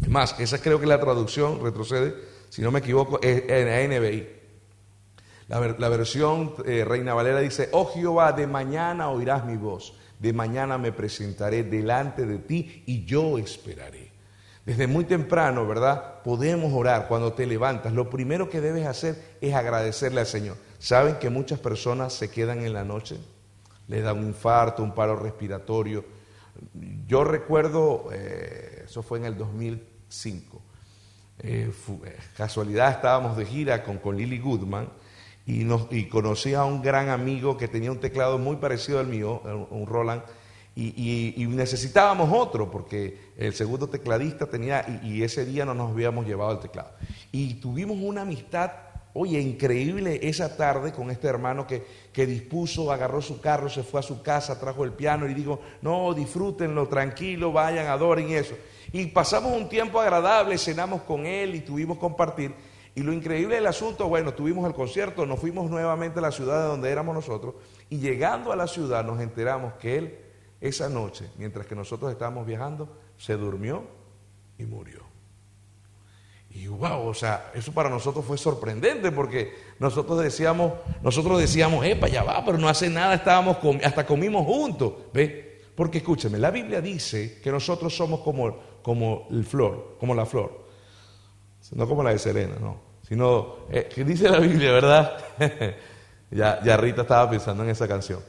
Es 0.00 0.08
más, 0.08 0.38
esa 0.38 0.60
creo 0.60 0.78
que 0.78 0.86
la 0.86 1.00
traducción 1.00 1.62
retrocede, 1.62 2.14
si 2.48 2.62
no 2.62 2.70
me 2.70 2.80
equivoco, 2.80 3.20
es 3.22 3.44
en 3.48 3.90
NBI. 3.90 4.28
La, 5.48 5.60
la 5.78 5.88
versión 5.88 6.54
eh, 6.64 6.84
Reina 6.84 7.14
Valera 7.14 7.40
dice, 7.40 7.68
oh 7.72 7.86
Jehová, 7.86 8.32
de 8.32 8.46
mañana 8.46 9.10
oirás 9.10 9.44
mi 9.44 9.56
voz, 9.56 9.94
de 10.18 10.32
mañana 10.32 10.76
me 10.78 10.92
presentaré 10.92 11.62
delante 11.62 12.26
de 12.26 12.38
ti 12.38 12.82
y 12.86 13.04
yo 13.04 13.38
esperaré. 13.38 14.15
Desde 14.66 14.88
muy 14.88 15.04
temprano, 15.04 15.64
¿verdad? 15.64 16.22
Podemos 16.24 16.72
orar 16.72 17.06
cuando 17.06 17.32
te 17.32 17.46
levantas. 17.46 17.92
Lo 17.92 18.10
primero 18.10 18.50
que 18.50 18.60
debes 18.60 18.84
hacer 18.84 19.36
es 19.40 19.54
agradecerle 19.54 20.20
al 20.20 20.26
Señor. 20.26 20.56
¿Saben 20.80 21.20
que 21.20 21.30
muchas 21.30 21.60
personas 21.60 22.12
se 22.12 22.30
quedan 22.30 22.62
en 22.62 22.72
la 22.72 22.84
noche? 22.84 23.16
Les 23.86 24.02
da 24.02 24.12
un 24.12 24.24
infarto, 24.24 24.82
un 24.82 24.92
paro 24.92 25.14
respiratorio. 25.14 26.04
Yo 27.06 27.22
recuerdo... 27.22 28.08
Eh, 28.12 28.82
eso 28.86 29.04
fue 29.04 29.18
en 29.18 29.26
el 29.26 29.38
2005. 29.38 30.62
Eh, 31.38 31.70
eh, 32.04 32.16
casualidad 32.36 32.90
estábamos 32.90 33.36
de 33.36 33.46
gira 33.46 33.84
con, 33.84 34.16
Lily 34.16 34.38
Goodman 34.38 34.88
y, 35.44 35.64
y 35.90 36.08
conocí 36.08 36.54
a 36.54 36.64
un 36.64 36.82
gran 36.82 37.10
amigo 37.10 37.56
que 37.56 37.68
tenía 37.68 37.92
un 37.92 38.00
teclado 38.00 38.38
muy 38.38 38.56
parecido 38.56 38.98
al 38.98 39.06
mío, 39.06 39.42
un 39.70 39.86
Roland, 39.86 40.22
y, 40.78 41.46
necesitábamos 41.48 42.30
otro 42.30 42.70
porque 42.70 43.32
el 43.38 43.54
segundo 43.54 43.88
tecladista 43.88 44.46
tenía, 44.46 44.84
y, 45.02 45.22
ese 45.22 45.46
día 45.46 45.64
no 45.64 45.74
nos 45.74 45.90
habíamos 45.90 46.26
llevado 46.26 46.52
el 46.52 46.58
teclado. 46.60 46.90
Y 47.32 47.54
tuvimos 47.54 47.98
una 48.00 48.22
amistad 48.22 48.72
Oye, 49.18 49.40
increíble 49.40 50.20
esa 50.24 50.58
tarde 50.58 50.92
con 50.92 51.10
este 51.10 51.26
hermano 51.26 51.66
que, 51.66 51.86
que, 52.12 52.26
dispuso, 52.26 52.92
agarró 52.92 53.22
su 53.22 53.40
carro, 53.40 53.70
se 53.70 53.82
fue 53.82 54.00
a 54.00 54.02
su 54.02 54.20
casa, 54.20 54.60
trajo 54.60 54.84
el 54.84 54.92
piano 54.92 55.26
y 55.26 55.32
dijo, 55.32 55.58
no, 55.80 56.12
disfrútenlo, 56.12 56.86
tranquilo, 56.86 57.50
vayan, 57.50 57.86
adoren 57.86 58.28
y 58.28 58.34
eso. 58.34 58.54
Y 58.92 59.06
pasamos 59.06 59.56
un 59.56 59.70
tiempo 59.70 60.00
agradable, 60.00 60.58
cenamos 60.58 61.00
con 61.00 61.24
él 61.24 61.54
y 61.54 61.60
tuvimos 61.60 61.96
compartir. 61.96 62.54
Y 62.94 63.00
lo 63.00 63.10
increíble 63.10 63.54
del 63.54 63.66
asunto, 63.66 64.06
bueno, 64.06 64.34
tuvimos 64.34 64.66
el 64.66 64.74
concierto, 64.74 65.24
nos 65.24 65.40
fuimos 65.40 65.70
nuevamente 65.70 66.18
a 66.18 66.22
la 66.22 66.30
ciudad 66.30 66.60
de 66.60 66.68
donde 66.68 66.90
éramos 66.90 67.14
nosotros 67.14 67.54
y 67.88 67.96
llegando 67.96 68.52
a 68.52 68.56
la 68.56 68.66
ciudad 68.66 69.02
nos 69.02 69.22
enteramos 69.22 69.72
que 69.80 69.96
él 69.96 70.25
esa 70.60 70.88
noche, 70.88 71.30
mientras 71.36 71.66
que 71.66 71.74
nosotros 71.74 72.10
estábamos 72.10 72.46
viajando, 72.46 72.88
se 73.16 73.34
durmió 73.34 73.84
y 74.58 74.64
murió. 74.64 75.06
Y 76.50 76.68
wow, 76.68 77.06
o 77.06 77.14
sea, 77.14 77.50
eso 77.54 77.72
para 77.72 77.90
nosotros 77.90 78.24
fue 78.24 78.38
sorprendente 78.38 79.12
porque 79.12 79.52
nosotros 79.78 80.22
decíamos, 80.22 80.72
nosotros 81.02 81.38
decíamos, 81.38 81.84
epa, 81.84 82.08
ya 82.08 82.22
va, 82.22 82.42
pero 82.44 82.56
no 82.56 82.68
hace 82.68 82.88
nada, 82.88 83.14
estábamos, 83.14 83.58
hasta 83.84 84.06
comimos 84.06 84.46
juntos, 84.46 84.94
¿ve? 85.12 85.60
Porque 85.74 85.98
escúcheme, 85.98 86.38
la 86.38 86.50
Biblia 86.50 86.80
dice 86.80 87.40
que 87.42 87.50
nosotros 87.50 87.94
somos 87.94 88.20
como, 88.20 88.56
como 88.80 89.28
el 89.30 89.44
flor, 89.44 89.96
como 90.00 90.14
la 90.14 90.24
flor, 90.24 90.64
no 91.72 91.86
como 91.86 92.02
la 92.02 92.10
de 92.10 92.18
Selena, 92.18 92.56
no, 92.58 92.80
sino, 93.06 93.56
eh, 93.70 93.86
que 93.94 94.02
dice 94.02 94.30
la 94.30 94.38
Biblia, 94.40 94.72
¿verdad? 94.72 95.18
ya, 96.30 96.62
ya 96.64 96.76
Rita 96.78 97.02
estaba 97.02 97.28
pensando 97.28 97.64
en 97.64 97.68
esa 97.68 97.86
canción. 97.86 98.20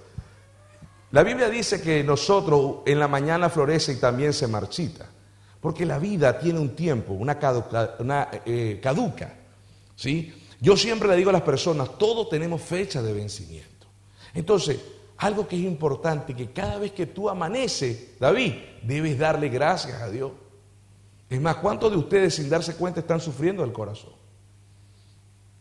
La 1.12 1.24
Biblia 1.24 1.50
dice 1.50 1.82
que 1.82 2.04
nosotros 2.04 2.78
en 2.86 3.00
la 3.00 3.08
mañana 3.08 3.50
florece 3.50 3.94
y 3.94 3.96
también 3.96 4.34
se 4.34 4.48
marchita. 4.48 5.08
Porque 5.62 5.86
la 5.86 6.00
vida 6.00 6.38
tiene 6.38 6.60
un 6.60 6.76
tiempo, 6.76 7.14
una, 7.14 7.38
eh, 8.46 8.80
caduca. 8.82 9.34
¿sí? 9.96 10.34
Yo 10.60 10.76
siempre 10.76 11.08
le 11.08 11.16
digo 11.16 11.30
a 11.30 11.34
las 11.34 11.42
personas, 11.42 11.98
todos 11.98 12.30
tenemos 12.30 12.62
fecha 12.62 13.02
de 13.02 13.14
vencimiento. 13.14 13.88
Entonces, 14.34 14.80
algo 15.18 15.48
que 15.48 15.56
es 15.56 15.64
importante, 15.64 16.36
que 16.36 16.52
cada 16.52 16.78
vez 16.78 16.92
que 16.92 17.08
tú 17.08 17.30
amaneces, 17.30 18.20
David, 18.20 18.54
debes 18.84 19.18
darle 19.18 19.50
gracias 19.50 20.02
a 20.02 20.10
Dios. 20.10 20.32
Es 21.30 21.42
más, 21.42 21.56
¿cuántos 21.58 21.92
de 21.92 21.98
ustedes 21.98 22.36
sin 22.36 22.50
darse 22.50 22.76
cuenta 22.76 23.00
están 23.00 23.20
sufriendo 23.20 23.64
del 23.64 23.74
corazón? 23.74 24.14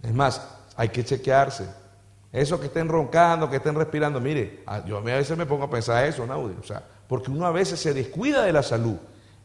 Es 0.03 0.13
más, 0.13 0.47
hay 0.77 0.91
que 0.91 1.05
chequearse. 1.05 1.67
Eso 2.33 2.61
que 2.61 2.67
estén 2.67 2.89
roncando, 2.89 3.49
que 3.49 3.57
estén 3.57 3.75
respirando, 3.75 4.21
mire, 4.21 4.63
yo 4.87 4.99
a 4.99 5.01
veces 5.01 5.37
me 5.39 5.47
pongo 5.47 5.65
a 5.65 5.71
pensar 5.71 6.05
eso, 6.05 6.27
Naudi, 6.27 6.55
o 6.61 6.63
sea, 6.63 6.83
porque 7.09 7.31
uno 7.31 7.47
a 7.47 7.53
veces 7.53 7.81
se 7.81 7.95
descuida 7.95 8.45
de 8.45 8.53
la 8.53 8.63
salud. 8.63 8.97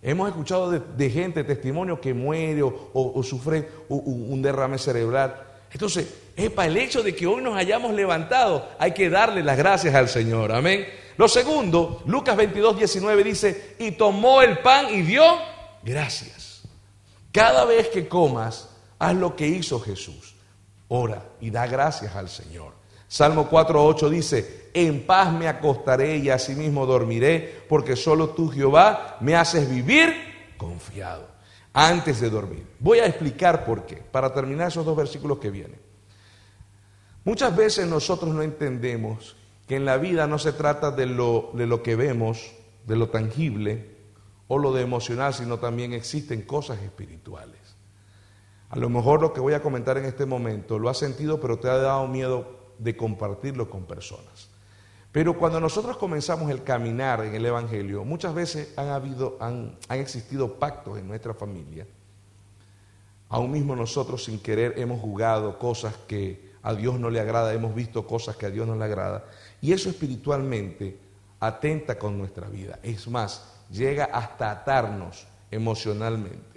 Hemos 0.02 0.30
escuchado 0.30 0.72
de, 0.72 1.10
gente, 1.10 1.44
testimonio 1.44 2.02
que 2.02 2.14
muere 2.14 2.64
o, 2.64 3.22
sufre 3.24 3.70
un, 3.88 4.42
derrame 4.42 4.80
cerebral. 4.80 5.36
Entonces, 5.72 6.12
es 6.36 6.50
para 6.50 6.68
el 6.68 6.78
hecho 6.78 7.04
de 7.04 7.16
que 7.16 7.28
hoy 7.28 7.42
nos 7.42 7.56
hayamos 7.56 7.94
levantado, 7.94 8.68
hay 8.80 8.94
que 8.94 9.10
darle 9.10 9.44
las 9.44 9.58
gracias 9.58 9.94
al 9.94 10.10
Señor. 10.10 10.52
Amén. 10.52 10.86
Lo 11.18 11.28
segundo, 11.28 12.02
Lucas 12.08 12.36
22, 12.36 12.78
19 12.78 13.24
dice, 13.24 13.76
y 13.78 13.92
tomó 13.92 14.42
el 14.42 14.58
pan 14.60 14.88
y 14.90 15.04
dio 15.04 15.24
gracias. 15.84 16.64
Cada 17.32 17.64
vez 17.66 17.90
que 17.90 18.08
comas, 18.08 18.70
haz 18.98 19.16
lo 19.16 19.36
que 19.36 19.48
hizo 19.48 19.80
Jesús. 19.80 20.36
Ora 20.94 21.24
y 21.40 21.50
da 21.52 21.68
gracias 21.68 22.14
al 22.18 22.28
Señor. 22.28 22.74
Salmo 23.08 23.50
4.8 23.50 24.10
dice, 24.10 24.70
en 24.74 25.06
paz 25.06 25.32
me 25.32 25.48
acostaré 25.48 26.18
y 26.18 26.30
asimismo 26.30 26.86
dormiré, 26.86 27.64
porque 27.70 27.96
solo 27.96 28.32
tú, 28.32 28.50
Jehová, 28.50 29.16
me 29.22 29.38
haces 29.38 29.70
vivir 29.70 30.14
confiado 30.58 31.30
antes 31.72 32.20
de 32.20 32.30
dormir. 32.30 32.68
Voy 32.80 33.00
a 33.00 33.06
explicar 33.06 33.64
por 33.64 33.86
qué, 33.86 33.96
para 33.96 34.34
terminar 34.34 34.68
esos 34.68 34.86
dos 34.86 34.98
versículos 34.98 35.38
que 35.40 35.50
vienen. 35.50 35.80
Muchas 37.24 37.56
veces 37.56 37.88
nosotros 37.88 38.36
no 38.36 38.42
entendemos 38.42 39.38
que 39.70 39.78
en 39.78 39.86
la 39.86 39.96
vida 39.96 40.28
no 40.28 40.40
se 40.40 40.52
trata 40.52 40.92
de 40.92 41.06
lo, 41.06 41.52
de 41.54 41.68
lo 41.68 41.82
que 41.84 41.96
vemos, 41.96 42.52
de 42.86 42.98
lo 42.98 43.08
tangible 43.08 43.96
o 44.50 44.58
lo 44.58 44.74
de 44.74 44.82
emocional, 44.82 45.34
sino 45.34 45.58
también 45.58 45.94
existen 45.94 46.42
cosas 46.42 46.82
espirituales. 46.82 47.61
A 48.72 48.78
lo 48.78 48.90
mejor 48.90 49.22
lo 49.22 49.34
que 49.34 49.42
voy 49.42 49.54
a 49.54 49.62
comentar 49.62 49.98
en 49.98 50.06
este 50.06 50.26
momento 50.26 50.80
lo 50.80 50.88
has 50.88 50.98
sentido, 50.98 51.42
pero 51.42 51.60
te 51.60 51.68
ha 51.68 51.76
dado 51.76 52.08
miedo 52.08 52.72
de 52.80 52.96
compartirlo 52.96 53.70
con 53.70 53.84
personas. 53.84 54.50
Pero 55.12 55.38
cuando 55.38 55.60
nosotros 55.60 55.98
comenzamos 55.98 56.50
el 56.50 56.64
caminar 56.64 57.20
en 57.26 57.36
el 57.36 57.46
Evangelio, 57.46 58.06
muchas 58.06 58.34
veces 58.34 58.74
han, 58.78 58.88
habido, 58.88 59.36
han, 59.42 59.78
han 59.90 60.00
existido 60.00 60.58
pactos 60.58 60.98
en 60.98 61.06
nuestra 61.06 61.34
familia. 61.34 61.86
Aún 63.28 63.52
mismo 63.52 63.76
nosotros 63.76 64.24
sin 64.24 64.40
querer 64.40 64.80
hemos 64.80 65.02
jugado 65.02 65.60
cosas 65.60 65.94
que 66.08 66.52
a 66.64 66.74
Dios 66.74 66.98
no 66.98 67.10
le 67.10 67.20
agrada, 67.20 67.54
hemos 67.54 67.76
visto 67.76 68.08
cosas 68.08 68.38
que 68.38 68.46
a 68.46 68.50
Dios 68.50 68.66
no 68.66 68.78
le 68.78 68.86
agrada. 68.86 69.26
Y 69.60 69.74
eso 69.74 69.90
espiritualmente 69.90 70.98
atenta 71.42 72.00
con 72.00 72.18
nuestra 72.18 72.48
vida. 72.48 72.80
Es 72.84 73.06
más, 73.10 73.52
llega 73.70 74.06
hasta 74.06 74.50
atarnos 74.50 75.28
emocionalmente. 75.50 76.51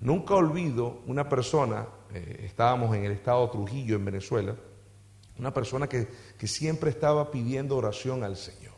Nunca 0.00 0.34
olvido 0.34 1.02
una 1.06 1.28
persona, 1.28 1.86
eh, 2.14 2.44
estábamos 2.44 2.96
en 2.96 3.04
el 3.04 3.12
estado 3.12 3.50
Trujillo, 3.50 3.96
en 3.96 4.04
Venezuela, 4.04 4.56
una 5.38 5.52
persona 5.52 5.88
que, 5.88 6.08
siempre 6.46 6.90
estaba 6.90 7.30
pidiendo 7.30 7.76
oración 7.76 8.24
al 8.24 8.36
Señor. 8.36 8.70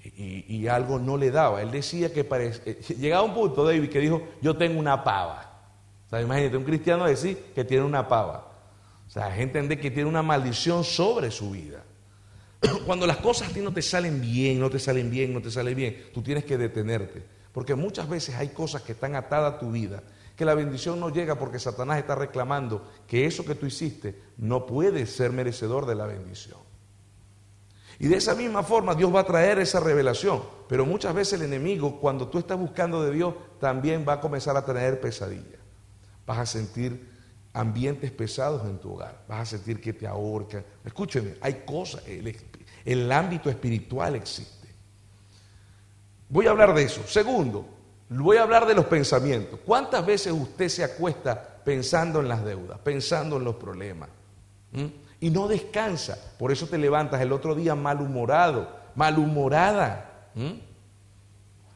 Y, 0.00 0.66
algo 0.68 0.98
no 0.98 1.16
le 1.16 1.30
daba. 1.30 1.60
Él 1.60 1.70
decía 1.70 2.12
que 2.12 2.26
eh, 2.30 2.80
llegaba 2.98 3.24
un 3.24 3.34
punto, 3.34 3.64
David, 3.64 3.90
que 3.90 3.98
dijo, 3.98 4.22
yo 4.40 4.56
tengo 4.56 4.78
una 4.78 5.04
pava. 5.04 5.48
O 6.06 6.10
sea, 6.10 6.22
imagínate, 6.22 6.56
un 6.56 6.64
cristiano 6.64 7.04
decir 7.04 7.52
que 7.54 7.64
tiene 7.64 7.84
una 7.84 8.08
pava. 8.08 8.52
O 9.06 9.10
sea, 9.10 9.30
gente 9.30 9.58
entender 9.58 9.80
que 9.80 9.90
tiene 9.90 10.08
una 10.08 10.22
maldición 10.22 10.84
sobre 10.84 11.30
su 11.30 11.50
vida. 11.50 11.84
Cuando 12.86 13.06
las 13.06 13.18
cosas 13.18 13.52
ti 13.52 13.60
no 13.60 13.72
te 13.72 13.82
salen 13.82 14.20
bien, 14.20 14.58
no 14.60 14.70
te 14.70 14.78
salen 14.78 15.10
bien, 15.10 15.32
no 15.32 15.42
te 15.42 15.50
salen 15.50 15.76
bien, 15.76 16.04
tú 16.14 16.22
tienes 16.22 16.44
que 16.44 16.56
detenerte. 16.56 17.37
Porque 17.52 17.74
muchas 17.74 18.08
veces 18.08 18.34
hay 18.36 18.48
cosas 18.48 18.82
que 18.82 18.92
están 18.92 19.14
atadas 19.14 19.54
a 19.54 19.58
tu 19.58 19.70
vida 19.70 20.02
que 20.38 20.44
la 20.44 20.54
bendición 20.54 21.00
no 21.00 21.10
llega 21.10 21.34
porque 21.34 21.58
Satanás 21.58 21.98
está 21.98 22.14
reclamando 22.14 22.86
que 23.08 23.26
eso 23.26 23.44
que 23.44 23.56
tú 23.56 23.66
hiciste 23.66 24.22
no 24.36 24.66
puede 24.66 25.04
ser 25.04 25.32
merecedor 25.32 25.84
de 25.84 25.96
la 25.96 26.06
bendición. 26.06 26.60
Y 27.98 28.06
de 28.06 28.18
esa 28.18 28.36
misma 28.36 28.62
forma 28.62 28.94
Dios 28.94 29.12
va 29.12 29.20
a 29.20 29.26
traer 29.26 29.58
esa 29.58 29.80
revelación. 29.80 30.40
Pero 30.68 30.86
muchas 30.86 31.12
veces 31.12 31.40
el 31.40 31.46
enemigo, 31.46 31.98
cuando 31.98 32.28
tú 32.28 32.38
estás 32.38 32.56
buscando 32.56 33.02
de 33.02 33.10
Dios, 33.10 33.34
también 33.58 34.04
va 34.08 34.12
a 34.12 34.20
comenzar 34.20 34.56
a 34.56 34.64
traer 34.64 35.00
pesadillas. 35.00 35.58
Vas 36.24 36.38
a 36.38 36.46
sentir 36.46 37.10
ambientes 37.52 38.12
pesados 38.12 38.64
en 38.64 38.78
tu 38.78 38.92
hogar. 38.92 39.24
Vas 39.26 39.40
a 39.40 39.56
sentir 39.56 39.80
que 39.80 39.92
te 39.92 40.06
ahorcan. 40.06 40.64
Escúcheme, 40.84 41.34
hay 41.40 41.64
cosas, 41.66 42.06
el, 42.06 42.36
el 42.84 43.10
ámbito 43.10 43.50
espiritual 43.50 44.14
existe. 44.14 44.57
Voy 46.28 46.46
a 46.46 46.50
hablar 46.50 46.74
de 46.74 46.82
eso. 46.82 47.02
Segundo, 47.06 47.78
Voy 48.10 48.38
a 48.38 48.42
hablar 48.42 48.66
de 48.66 48.74
los 48.74 48.86
pensamientos. 48.86 49.60
¿Cuántas 49.64 50.04
veces 50.04 50.32
usted 50.32 50.68
se 50.68 50.82
acuesta 50.82 51.60
pensando 51.62 52.20
en 52.20 52.28
las 52.28 52.42
deudas, 52.42 52.78
pensando 52.78 53.36
en 53.36 53.44
los 53.44 53.56
problemas? 53.56 54.08
¿Mm? 54.72 54.86
Y 55.20 55.30
no 55.30 55.46
descansa. 55.46 56.16
Por 56.38 56.50
eso 56.50 56.66
te 56.66 56.78
levantas 56.78 57.20
el 57.20 57.32
otro 57.32 57.54
día 57.54 57.74
malhumorado, 57.74 58.70
malhumorada. 58.94 60.30
¿Mm? 60.34 60.52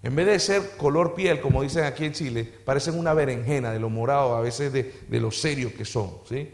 En 0.05 0.17
vez 0.17 0.27
de 0.27 0.39
ser 0.39 0.77
color 0.79 1.15
piel, 1.15 1.41
como 1.41 1.63
dicen 1.63 1.85
aquí 1.85 2.07
en 2.07 2.13
Chile, 2.13 2.45
parecen 2.65 2.99
una 2.99 3.13
berenjena 3.13 3.71
de 3.71 3.79
lo 3.79 3.91
morado, 3.91 4.35
a 4.35 4.41
veces 4.41 4.73
de, 4.73 5.21
lo 5.21 5.31
serio 5.31 5.73
que 5.77 5.85
son. 5.85 6.21
¿sí? 6.27 6.51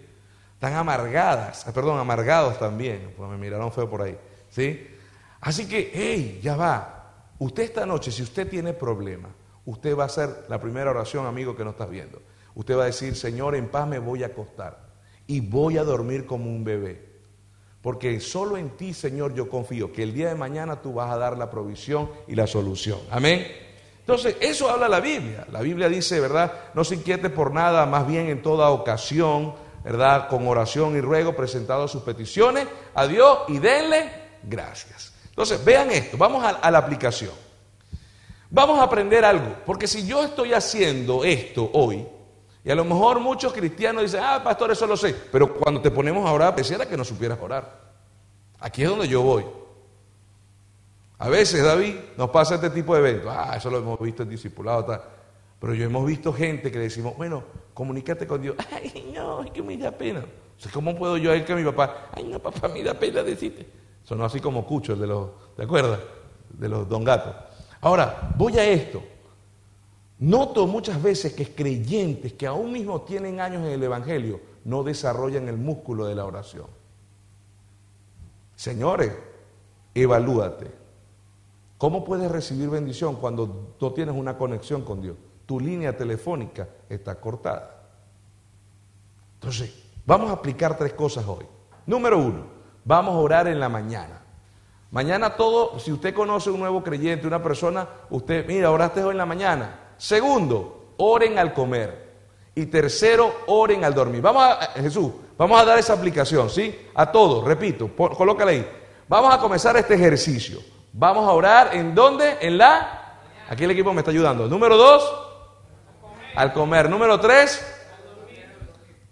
Están 0.55 0.75
amargadas, 0.75 1.67
ah, 1.69 1.73
perdón, 1.73 2.01
amargados 2.01 2.59
también. 2.59 3.15
Pues 3.17 3.31
me 3.31 3.39
miraron 3.39 3.73
feo 3.73 3.89
por 3.89 4.03
ahí. 4.03 4.19
¿sí? 4.51 4.89
Así 5.41 5.69
que, 5.69 5.93
hey, 5.95 6.41
ya 6.43 6.57
va. 6.57 6.98
Usted 7.39 7.63
esta 7.63 7.87
noche, 7.87 8.11
si 8.11 8.23
usted 8.23 8.49
tiene 8.49 8.73
problemas, 8.73 9.31
usted 9.65 9.97
va 9.97 10.05
a 10.05 10.07
hacer 10.07 10.47
la 10.49 10.61
primera 10.61 10.91
oración, 10.91 11.27
amigo, 11.27 11.55
que 11.55 11.65
no 11.65 11.71
estás 11.71 11.89
viendo. 11.91 12.21
Usted 12.55 12.77
va 12.77 12.83
a 12.83 12.87
decir, 12.87 13.15
Señor, 13.15 13.55
en 13.55 13.69
paz 13.69 13.87
me 13.87 13.99
voy 13.99 14.23
a 14.23 14.27
acostar 14.27 14.89
y 15.27 15.41
voy 15.41 15.79
a 15.79 15.85
dormir 15.85 16.27
como 16.27 16.51
un 16.51 16.65
bebé. 16.65 17.09
Porque 17.81 18.19
solo 18.19 18.57
en 18.57 18.71
ti, 18.71 18.93
Señor, 18.93 19.35
yo 19.35 19.49
confío 19.49 19.93
que 19.93 20.03
el 20.03 20.13
día 20.13 20.29
de 20.29 20.35
mañana 20.35 20.83
tú 20.83 20.95
vas 20.95 21.13
a 21.13 21.17
dar 21.17 21.39
la 21.39 21.49
provisión 21.51 22.11
y 22.27 22.35
la 22.35 22.47
solución. 22.47 22.99
Amén. 23.11 23.47
Entonces, 24.01 24.37
eso 24.41 24.69
habla 24.69 24.89
la 24.89 25.01
Biblia. 25.01 25.47
La 25.53 25.61
Biblia 25.61 25.89
dice, 25.89 26.19
¿verdad? 26.19 26.71
No 26.75 26.83
se 26.83 26.97
inquiete 26.97 27.31
por 27.31 27.53
nada, 27.53 27.87
más 27.87 28.07
bien 28.07 28.29
en 28.29 28.43
toda 28.43 28.71
ocasión, 28.71 29.55
¿verdad? 29.85 30.29
Con 30.29 30.49
oración 30.49 30.97
y 30.97 31.01
ruego, 31.01 31.37
presentado 31.37 31.87
sus 31.87 32.03
peticiones 32.03 32.67
a 32.95 33.07
Dios 33.07 33.41
y 33.49 33.59
denle 33.59 34.11
gracias. 34.43 35.13
Entonces, 35.39 35.65
vean 35.65 35.89
esto, 35.93 36.19
vamos 36.19 36.43
a 36.43 36.69
la 36.69 36.79
aplicación. 36.79 37.31
Vamos 38.51 38.81
a 38.81 38.83
aprender 38.83 39.25
algo, 39.25 39.55
porque 39.65 39.87
si 39.87 40.05
yo 40.05 40.25
estoy 40.25 40.53
haciendo 40.53 41.23
esto 41.23 41.71
hoy, 41.75 42.05
y 42.65 42.71
a 42.73 42.75
lo 42.75 42.85
mejor 42.85 43.21
muchos 43.21 43.53
cristianos 43.53 44.03
dicen, 44.03 44.19
ah, 44.21 44.43
pastor, 44.43 44.73
eso 44.73 44.85
lo 44.85 44.97
sé, 44.97 45.15
pero 45.31 45.55
cuando 45.55 45.81
te 45.81 45.93
ponemos 45.93 46.29
a 46.29 46.33
orar, 46.33 46.57
pareciera 46.57 46.87
que 46.87 46.97
no 46.97 47.05
supieras 47.05 47.39
orar. 47.41 47.93
Aquí 48.59 48.83
es 48.83 48.89
donde 48.89 49.07
yo 49.07 49.23
voy. 49.23 49.45
A 51.19 51.29
veces, 51.29 51.63
David, 51.63 51.95
nos 52.17 52.31
pasa 52.31 52.57
este 52.57 52.71
tipo 52.71 52.97
de 52.97 53.09
eventos, 53.09 53.33
ah, 53.33 53.55
eso 53.57 53.71
lo 53.71 53.79
hemos 53.79 54.01
visto 54.01 54.25
en 54.25 54.31
discipulado, 54.31 54.87
tal. 54.87 55.03
pero 55.61 55.73
yo 55.73 55.85
hemos 55.85 56.05
visto 56.05 56.33
gente 56.33 56.73
que 56.73 56.81
decimos, 56.81 57.17
bueno, 57.17 57.45
comunícate 57.75 58.27
con 58.27 58.43
Dios, 58.43 58.57
ay, 58.73 59.13
no, 59.15 59.45
es 59.45 59.53
que 59.53 59.63
me 59.63 59.77
da 59.77 59.93
pena. 59.93 60.25
¿Cómo 60.73 60.97
puedo 60.97 61.17
yo 61.17 61.33
ir 61.33 61.45
que 61.45 61.55
mi 61.55 61.63
papá, 61.63 62.09
ay, 62.13 62.25
no, 62.25 62.41
papá, 62.41 62.67
me 62.67 62.83
da 62.83 62.93
pena 62.93 63.23
decirte? 63.23 63.87
Son 64.09 64.23
así 64.23 64.41
como 64.41 64.65
cuchos 64.65 64.99
de 64.99 65.07
los, 65.07 65.29
¿te 65.55 65.65
acuerdas? 65.65 66.01
De 66.49 66.67
los 66.67 66.89
don 66.89 67.05
gatos. 67.05 67.35
Ahora, 67.83 68.33
voy 68.39 68.59
a 68.59 68.65
esto. 68.65 69.03
Noto 70.21 70.67
muchas 70.67 71.03
veces 71.03 71.35
que 71.35 71.55
creyentes 71.55 72.33
que 72.33 72.47
aún 72.47 72.73
mismo 72.73 73.03
tienen 73.03 73.39
años 73.39 73.67
en 73.67 73.73
el 73.73 73.83
Evangelio 73.83 74.41
no 74.65 74.83
desarrollan 74.83 75.47
el 75.47 75.59
músculo 75.59 76.07
de 76.07 76.15
la 76.15 76.25
oración. 76.25 76.69
Señores, 78.57 79.13
evalúate. 79.95 80.71
¿Cómo 81.77 82.03
puedes 82.03 82.31
recibir 82.31 82.71
bendición 82.71 83.17
cuando 83.17 83.75
no 83.79 83.93
tienes 83.93 84.15
una 84.15 84.39
conexión 84.39 84.87
con 84.87 85.03
Dios? 85.03 85.19
Tu 85.45 85.61
línea 85.61 85.95
telefónica 85.95 86.67
está 86.89 87.21
cortada. 87.21 87.91
Entonces, 89.35 89.71
vamos 90.07 90.31
a 90.31 90.33
aplicar 90.33 90.79
tres 90.79 90.95
cosas 90.95 91.27
hoy. 91.29 91.45
Número 91.85 92.17
uno, 92.17 92.58
vamos 92.89 93.15
a 93.15 93.19
orar 93.19 93.47
en 93.49 93.61
la 93.61 93.69
mañana. 93.69 94.23
Mañana 94.91 95.37
todo, 95.37 95.79
si 95.79 95.93
usted 95.93 96.15
conoce 96.15 96.49
un 96.49 96.59
nuevo 96.61 96.83
creyente, 96.83 97.27
una 97.27 97.43
persona, 97.43 97.87
usted, 98.09 98.47
mira, 98.47 98.71
oraste 98.71 99.05
hoy 99.05 99.11
en 99.11 99.19
la 99.19 99.27
mañana. 99.27 99.91
Segundo, 99.99 100.95
oren 100.97 101.39
al 101.39 101.53
comer. 101.53 102.09
Y 102.55 102.65
tercero, 102.67 103.43
oren 103.47 103.85
al 103.85 103.93
dormir. 103.93 104.23
Vamos 104.23 104.43
a, 104.43 104.65
eh, 104.75 104.83
Jesús, 104.83 105.13
vamos 105.37 105.61
a 105.61 105.67
dar 105.67 105.79
esa 105.79 105.93
aplicación, 105.93 106.49
¿sí? 106.49 106.89
A 106.95 107.13
todos, 107.13 107.45
repito, 107.45 107.95
colócale 107.95 108.53
ahí. 108.53 108.69
Vamos 109.07 109.35
a 109.35 109.39
comenzar 109.39 109.77
este 109.77 109.95
ejercicio. 109.95 110.59
Vamos 110.95 111.29
a 111.29 111.33
orar 111.33 111.77
en 111.77 111.95
dónde? 111.95 112.39
En 112.41 112.57
la... 112.57 113.21
Aquí 113.51 113.65
el 113.65 113.71
equipo 113.71 113.93
me 113.93 114.01
está 114.01 114.11
ayudando. 114.11 114.49
Número 114.49 114.79
dos, 114.79 115.13
al 116.35 116.55
comer. 116.55 116.89
Número 116.89 117.21
tres, 117.21 117.63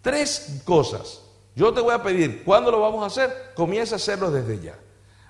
tres 0.00 0.62
cosas. 0.64 1.25
Yo 1.56 1.72
te 1.72 1.80
voy 1.80 1.94
a 1.94 2.02
pedir, 2.02 2.44
¿cuándo 2.44 2.70
lo 2.70 2.80
vamos 2.80 3.02
a 3.02 3.06
hacer? 3.06 3.52
Comienza 3.54 3.94
a 3.94 3.96
hacerlo 3.96 4.30
desde 4.30 4.60
ya. 4.60 4.78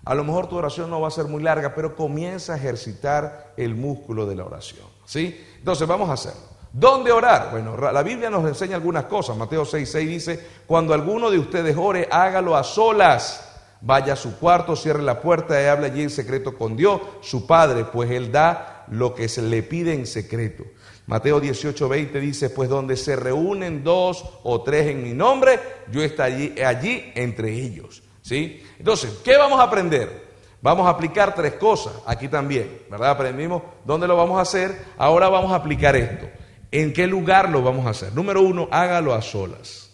A 0.05 0.13
lo 0.13 0.25
mejor 0.25 0.49
tu 0.49 0.57
oración 0.57 0.91
no 0.91 1.01
va 1.01 1.07
a 1.07 1.13
ser 1.13 1.27
muy 1.27 1.41
larga, 1.41 1.73
pero 1.73 1.95
comienza 1.95 2.55
a 2.55 2.57
ejercitar 2.57 3.55
el 3.57 3.77
músculo 3.77 4.27
de 4.27 4.35
la 4.35 4.45
oración. 4.45 4.87
¿Sí? 5.05 5.41
Entonces 5.59 5.87
vamos 5.87 6.11
a 6.11 6.15
hacerlo. 6.15 6.41
¿Dónde 6.73 7.13
orar? 7.13 7.51
Bueno, 7.53 7.77
la 7.77 8.03
Biblia 8.03 8.29
nos 8.29 8.45
enseña 8.45 8.75
algunas 8.75 9.05
cosas. 9.05 9.37
Mateo 9.37 9.65
6, 9.65 9.89
6 9.89 10.09
dice, 10.09 10.47
cuando 10.67 10.95
alguno 10.95 11.31
de 11.31 11.39
ustedes 11.39 11.77
ore, 11.77 12.09
hágalo 12.11 12.57
a 12.57 12.65
solas. 12.65 13.49
Vaya 13.81 14.15
a 14.15 14.17
su 14.17 14.37
cuarto, 14.39 14.75
cierre 14.75 15.03
la 15.03 15.21
puerta 15.21 15.63
y 15.63 15.67
hable 15.67 15.87
allí 15.87 16.03
en 16.03 16.11
secreto 16.11 16.59
con 16.59 16.77
Dios, 16.77 17.01
su 17.21 17.47
Padre, 17.47 17.85
pues 17.85 18.11
Él 18.11 18.33
da 18.33 18.85
lo 18.89 19.15
que 19.15 19.29
se 19.29 19.43
le 19.43 19.63
pide 19.63 19.95
en 19.95 20.07
secreto. 20.07 20.65
Mateo 21.07 21.39
18, 21.39 21.89
20 21.89 22.21
dice, 22.21 22.51
pues 22.51 22.69
donde 22.69 22.97
se 22.97 23.15
reúnen 23.15 23.85
dos 23.85 24.25
o 24.43 24.63
tres 24.63 24.89
en 24.89 25.03
mi 25.03 25.13
nombre, 25.13 25.61
yo 25.91 26.03
estaré 26.03 26.65
allí, 26.65 27.13
entre 27.15 27.53
ellos. 27.53 28.03
¿Sí? 28.23 28.63
Entonces, 28.79 29.21
¿qué 29.25 29.37
vamos 29.37 29.61
a 29.61 29.65
aprender? 29.65 30.27
Vamos 30.61 30.87
a 30.87 30.91
aplicar 30.91 31.33
tres 31.33 31.55
cosas 31.55 31.93
aquí 32.07 32.27
también, 32.27 32.83
¿verdad? 32.91 33.11
Aprendimos 33.11 33.63
dónde 33.85 34.09
lo 34.09 34.17
vamos 34.17 34.39
a 34.39 34.43
hacer, 34.43 34.77
ahora 34.99 35.29
vamos 35.29 35.53
a 35.53 35.57
aplicar 35.57 35.95
esto. 35.95 36.27
¿En 36.73 36.93
qué 36.93 37.07
lugar 37.07 37.51
lo 37.51 37.63
vamos 37.63 37.87
a 37.87 37.91
hacer? 37.91 38.13
Número 38.13 38.43
uno, 38.43 38.69
hágalo 38.73 39.15
a 39.15 39.23
solas, 39.23 39.93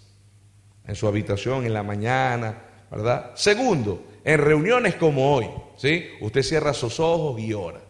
en 0.87 0.95
su 0.95 1.07
habitación, 1.07 1.67
en 1.67 1.75
la 1.75 1.83
mañana, 1.83 2.63
¿verdad? 2.91 3.33
Segundo, 3.35 4.03
en 4.25 4.39
reuniones 4.41 4.95
como 4.95 5.35
hoy, 5.35 5.51
¿sí? 5.77 6.07
Usted 6.23 6.43
cierra 6.43 6.73
sus 6.73 6.99
ojos 7.01 7.39
y 7.39 7.53
ora. 7.53 7.81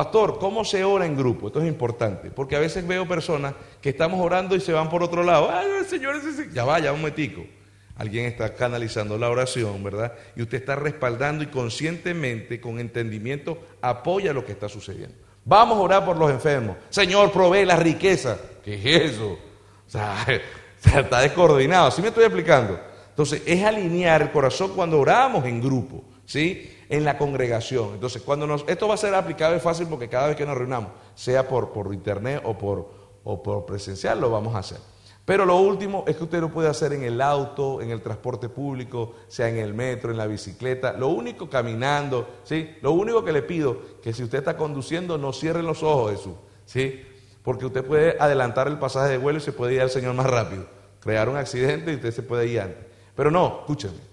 Pastor, 0.00 0.38
¿cómo 0.38 0.64
se 0.64 0.82
ora 0.82 1.04
en 1.04 1.14
grupo? 1.14 1.48
Esto 1.48 1.60
es 1.60 1.68
importante, 1.68 2.30
porque 2.30 2.56
a 2.56 2.58
veces 2.58 2.86
veo 2.86 3.06
personas 3.06 3.52
que 3.82 3.90
estamos 3.90 4.18
orando 4.18 4.56
y 4.56 4.60
se 4.60 4.72
van 4.72 4.88
por 4.88 5.02
otro 5.02 5.22
lado. 5.22 5.50
Ay, 5.52 5.84
Señor, 5.86 6.14
ya 6.54 6.64
vaya, 6.64 6.94
un 6.94 7.02
metico. 7.02 7.44
Alguien 7.96 8.24
está 8.24 8.54
canalizando 8.54 9.18
la 9.18 9.28
oración, 9.28 9.84
¿verdad? 9.84 10.14
Y 10.36 10.40
usted 10.40 10.56
está 10.56 10.74
respaldando 10.74 11.44
y 11.44 11.48
conscientemente, 11.48 12.62
con 12.62 12.80
entendimiento, 12.80 13.58
apoya 13.82 14.32
lo 14.32 14.42
que 14.42 14.52
está 14.52 14.70
sucediendo. 14.70 15.16
Vamos 15.44 15.76
a 15.76 15.82
orar 15.82 16.04
por 16.06 16.16
los 16.16 16.30
enfermos. 16.30 16.78
Señor, 16.88 17.30
provee 17.30 17.66
la 17.66 17.76
riqueza. 17.76 18.38
¿Qué 18.64 18.76
es 18.76 19.12
eso? 19.12 19.32
O 19.32 19.90
sea, 19.90 20.24
está 20.98 21.20
descoordinado. 21.20 21.90
¿Sí 21.90 22.00
me 22.00 22.08
estoy 22.08 22.24
explicando? 22.24 22.80
Entonces, 23.10 23.42
es 23.44 23.62
alinear 23.62 24.22
el 24.22 24.30
corazón 24.30 24.72
cuando 24.74 24.98
oramos 24.98 25.44
en 25.44 25.60
grupo, 25.60 26.02
¿sí? 26.24 26.70
En 26.90 27.04
la 27.04 27.16
congregación. 27.16 27.94
Entonces, 27.94 28.20
cuando 28.20 28.46
nos, 28.46 28.64
esto 28.68 28.86
va 28.86 28.94
a 28.94 28.98
ser 28.98 29.14
aplicable 29.14 29.60
fácil 29.60 29.86
porque 29.86 30.08
cada 30.08 30.26
vez 30.26 30.36
que 30.36 30.44
nos 30.44 30.58
reunamos, 30.58 30.90
sea 31.14 31.48
por, 31.48 31.72
por 31.72 31.94
internet 31.94 32.42
o 32.44 32.58
por, 32.58 32.90
o 33.24 33.42
por 33.42 33.64
presencial, 33.64 34.20
lo 34.20 34.30
vamos 34.30 34.54
a 34.54 34.58
hacer. 34.58 34.78
Pero 35.30 35.44
lo 35.44 35.58
último 35.58 36.02
es 36.08 36.16
que 36.16 36.24
usted 36.24 36.40
lo 36.40 36.50
puede 36.50 36.68
hacer 36.68 36.92
en 36.92 37.04
el 37.04 37.20
auto, 37.20 37.80
en 37.80 37.90
el 37.90 38.02
transporte 38.02 38.48
público, 38.48 39.14
sea 39.28 39.48
en 39.48 39.58
el 39.58 39.74
metro, 39.74 40.10
en 40.10 40.16
la 40.16 40.26
bicicleta, 40.26 40.92
lo 40.92 41.06
único 41.06 41.48
caminando, 41.48 42.28
¿sí? 42.42 42.74
Lo 42.82 42.90
único 42.90 43.24
que 43.24 43.30
le 43.30 43.42
pido 43.42 44.00
que 44.02 44.12
si 44.12 44.24
usted 44.24 44.38
está 44.38 44.56
conduciendo 44.56 45.18
no 45.18 45.32
cierre 45.32 45.62
los 45.62 45.84
ojos, 45.84 46.10
Jesús, 46.10 46.32
¿sí? 46.64 47.06
Porque 47.44 47.64
usted 47.64 47.84
puede 47.84 48.16
adelantar 48.18 48.66
el 48.66 48.80
pasaje 48.80 49.12
de 49.12 49.18
vuelo 49.18 49.38
y 49.38 49.42
se 49.42 49.52
puede 49.52 49.74
ir 49.74 49.82
al 49.82 49.90
Señor 49.90 50.14
más 50.14 50.26
rápido, 50.26 50.66
crear 50.98 51.28
un 51.28 51.36
accidente 51.36 51.92
y 51.92 51.94
usted 51.94 52.10
se 52.10 52.24
puede 52.24 52.48
ir 52.48 52.60
antes. 52.60 52.84
Pero 53.14 53.30
no, 53.30 53.60
escúcheme, 53.60 54.09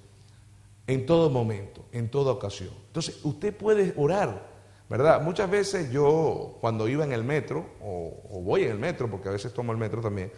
en 0.87 1.05
todo 1.05 1.29
momento, 1.29 1.85
en 1.91 2.09
toda 2.09 2.31
ocasión. 2.31 2.71
Entonces, 2.87 3.19
usted 3.23 3.55
puede 3.55 3.93
orar, 3.97 4.47
¿verdad? 4.89 5.21
Muchas 5.21 5.49
veces 5.49 5.91
yo, 5.91 6.57
cuando 6.61 6.87
iba 6.87 7.03
en 7.03 7.11
el 7.11 7.23
metro, 7.23 7.65
o, 7.83 8.41
voy 8.41 8.63
en 8.63 8.71
el 8.71 8.79
metro, 8.79 9.11
porque 9.11 9.27
a 9.27 9.33
veces 9.33 9.53
tomo 9.53 9.73
el 9.73 9.77
metro 9.77 10.01
también, 10.01 10.31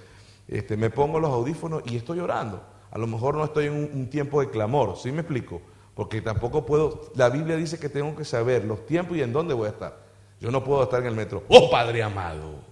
este, 0.48 0.76
me 0.76 0.90
pongo 0.90 1.20
los 1.20 1.30
audífonos 1.30 1.84
y 1.86 1.96
estoy 1.96 2.20
orando. 2.20 2.62
A 2.92 2.98
lo 2.98 3.06
mejor 3.06 3.36
no 3.36 3.46
estoy 3.46 3.68
en 3.68 3.74
un, 3.74 4.10
tiempo 4.10 4.42
de 4.42 4.50
clamor, 4.50 4.98
¿sí 4.98 5.12
me 5.12 5.22
explico? 5.22 5.62
Porque 5.94 6.22
tampoco 6.22 6.66
puedo, 6.66 7.12
la 7.16 7.30
Biblia 7.30 7.56
dice 7.56 7.80
que 7.80 7.90
tengo 7.90 8.16
que 8.16 8.26
saber 8.26 8.66
los 8.66 8.86
tiempos 8.88 9.18
y 9.18 9.22
en 9.22 9.32
dónde 9.32 9.54
voy 9.54 9.68
a 9.68 9.72
estar. 9.72 10.10
Yo 10.42 10.50
no 10.50 10.64
puedo 10.64 10.82
estar 10.82 11.02
en 11.02 11.08
el 11.08 11.16
metro, 11.16 11.44
oh 11.50 11.70
Padre 11.70 12.02
amado. 12.02 12.68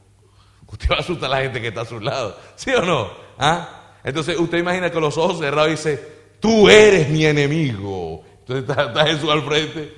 Usted 0.71 0.89
va 0.89 0.95
a 0.95 0.99
asustar 0.99 1.31
a 1.31 1.35
la 1.35 1.41
gente 1.43 1.61
que 1.61 1.67
está 1.67 1.81
a 1.81 1.85
su 1.85 1.99
lado, 1.99 2.35
¿sí 2.55 2.71
o 2.71 2.81
no? 2.81 3.09
¿Ah? 3.37 3.93
Entonces 4.03 4.39
usted 4.39 4.57
imagina 4.57 4.89
que 4.89 4.99
los 4.99 5.17
ojos 5.17 5.39
cerrados 5.39 5.69
dice, 5.69 6.16
tú 6.39 6.69
eres 6.69 7.09
mi 7.09 7.25
enemigo. 7.25 8.23
Entonces 8.39 8.69
está, 8.69 8.85
está 8.85 9.05
Jesús 9.05 9.29
al 9.29 9.43
frente, 9.43 9.93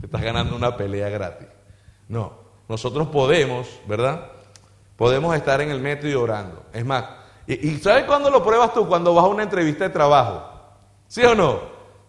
te 0.00 0.06
estás 0.06 0.22
ganando 0.22 0.56
una 0.56 0.76
pelea 0.76 1.08
gratis. 1.08 1.48
No, 2.08 2.32
nosotros 2.68 3.08
podemos, 3.08 3.68
¿verdad? 3.86 4.30
Podemos 4.96 5.34
estar 5.36 5.60
en 5.60 5.70
el 5.70 5.80
metro 5.80 6.08
y 6.08 6.14
orando. 6.14 6.66
Es 6.72 6.84
más, 6.84 7.04
¿y, 7.46 7.76
sabes 7.78 8.04
cuándo 8.04 8.30
lo 8.30 8.44
pruebas 8.44 8.74
tú? 8.74 8.86
Cuando 8.86 9.14
vas 9.14 9.24
a 9.24 9.28
una 9.28 9.42
entrevista 9.44 9.84
de 9.84 9.90
trabajo. 9.90 10.42
¿Sí 11.06 11.22
o 11.22 11.34
no? 11.34 11.60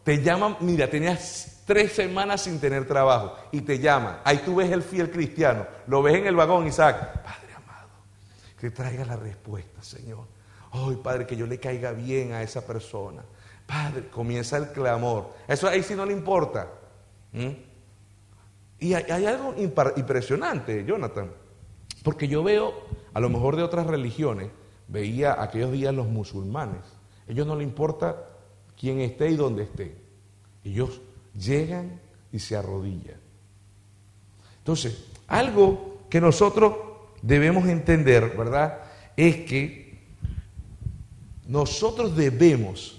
Te 0.03 0.21
llaman, 0.21 0.57
mira, 0.61 0.89
tenías 0.89 1.63
tres 1.65 1.93
semanas 1.93 2.41
sin 2.41 2.59
tener 2.59 2.87
trabajo 2.87 3.35
y 3.51 3.61
te 3.61 3.79
llaman. 3.79 4.19
Ahí 4.23 4.39
tú 4.39 4.55
ves 4.55 4.71
el 4.71 4.81
fiel 4.81 5.11
cristiano, 5.11 5.67
lo 5.87 6.01
ves 6.01 6.15
en 6.15 6.25
el 6.25 6.35
vagón, 6.35 6.65
Isaac. 6.67 7.21
Padre 7.23 7.53
amado, 7.55 7.89
que 8.59 8.71
traiga 8.71 9.05
la 9.05 9.15
respuesta, 9.15 9.83
Señor. 9.83 10.25
Ay, 10.71 10.97
Padre, 11.03 11.27
que 11.27 11.35
yo 11.35 11.45
le 11.45 11.59
caiga 11.59 11.91
bien 11.91 12.33
a 12.33 12.41
esa 12.41 12.65
persona. 12.65 13.23
Padre, 13.69 14.07
comienza 14.09 14.57
el 14.57 14.69
clamor. 14.69 15.29
Eso 15.47 15.67
ahí 15.67 15.83
sí 15.83 15.93
no 15.93 16.03
le 16.03 16.11
importa. 16.11 16.67
¿Mm? 17.31 17.49
Y 18.79 18.93
hay 18.95 19.25
algo 19.27 19.53
impresionante, 19.95 20.83
Jonathan. 20.83 21.29
Porque 22.03 22.27
yo 22.27 22.41
veo, 22.41 22.73
a 23.13 23.19
lo 23.19 23.29
mejor 23.29 23.55
de 23.57 23.61
otras 23.61 23.85
religiones, 23.85 24.49
veía 24.87 25.39
aquellos 25.39 25.71
días 25.71 25.93
los 25.93 26.07
musulmanes. 26.07 26.81
Ellos 27.27 27.45
no 27.45 27.55
les 27.55 27.67
importa 27.67 28.25
quién 28.75 29.01
esté 29.01 29.29
y 29.29 29.35
dónde 29.35 29.63
esté. 29.63 29.95
Ellos 30.63 30.99
llegan 31.35 32.01
y 32.31 32.39
se 32.39 32.55
arrodillan. 32.55 33.19
Entonces, 34.57 35.05
algo 35.27 35.99
que 36.09 36.19
nosotros 36.19 36.73
debemos 37.21 37.67
entender, 37.67 38.35
¿verdad? 38.35 38.79
Es 39.15 39.45
que 39.45 39.99
nosotros 41.45 42.15
debemos 42.15 42.98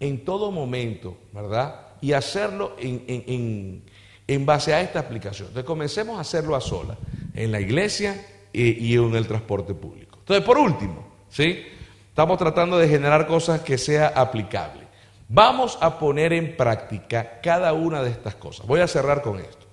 en 0.00 0.24
todo 0.24 0.50
momento, 0.50 1.16
¿verdad? 1.32 1.86
Y 2.00 2.12
hacerlo 2.12 2.76
en, 2.78 3.82
en 4.26 4.46
base 4.46 4.74
a 4.74 4.80
esta 4.80 5.00
aplicación. 5.00 5.48
Entonces 5.48 5.66
comencemos 5.66 6.18
a 6.18 6.20
hacerlo 6.20 6.56
a 6.56 6.60
solas, 6.60 6.98
en 7.34 7.52
la 7.52 7.60
iglesia 7.60 8.26
y, 8.52 8.96
en 8.96 9.14
el 9.14 9.26
transporte 9.26 9.74
público. 9.74 10.18
Entonces, 10.20 10.44
por 10.44 10.58
último, 10.58 11.06
¿sí? 11.28 11.64
Estamos 12.08 12.38
tratando 12.38 12.78
de 12.78 12.88
generar 12.88 13.26
cosas 13.26 13.60
que 13.60 13.76
sea 13.76 14.08
aplicable. 14.08 14.86
Vamos 15.28 15.76
a 15.80 15.98
poner 15.98 16.32
en 16.32 16.56
práctica 16.56 17.40
cada 17.42 17.72
una 17.72 18.02
de 18.02 18.10
estas 18.10 18.36
cosas. 18.36 18.66
Voy 18.66 18.80
a 18.80 18.88
cerrar 18.88 19.22
con 19.22 19.38
esto. 19.38 19.66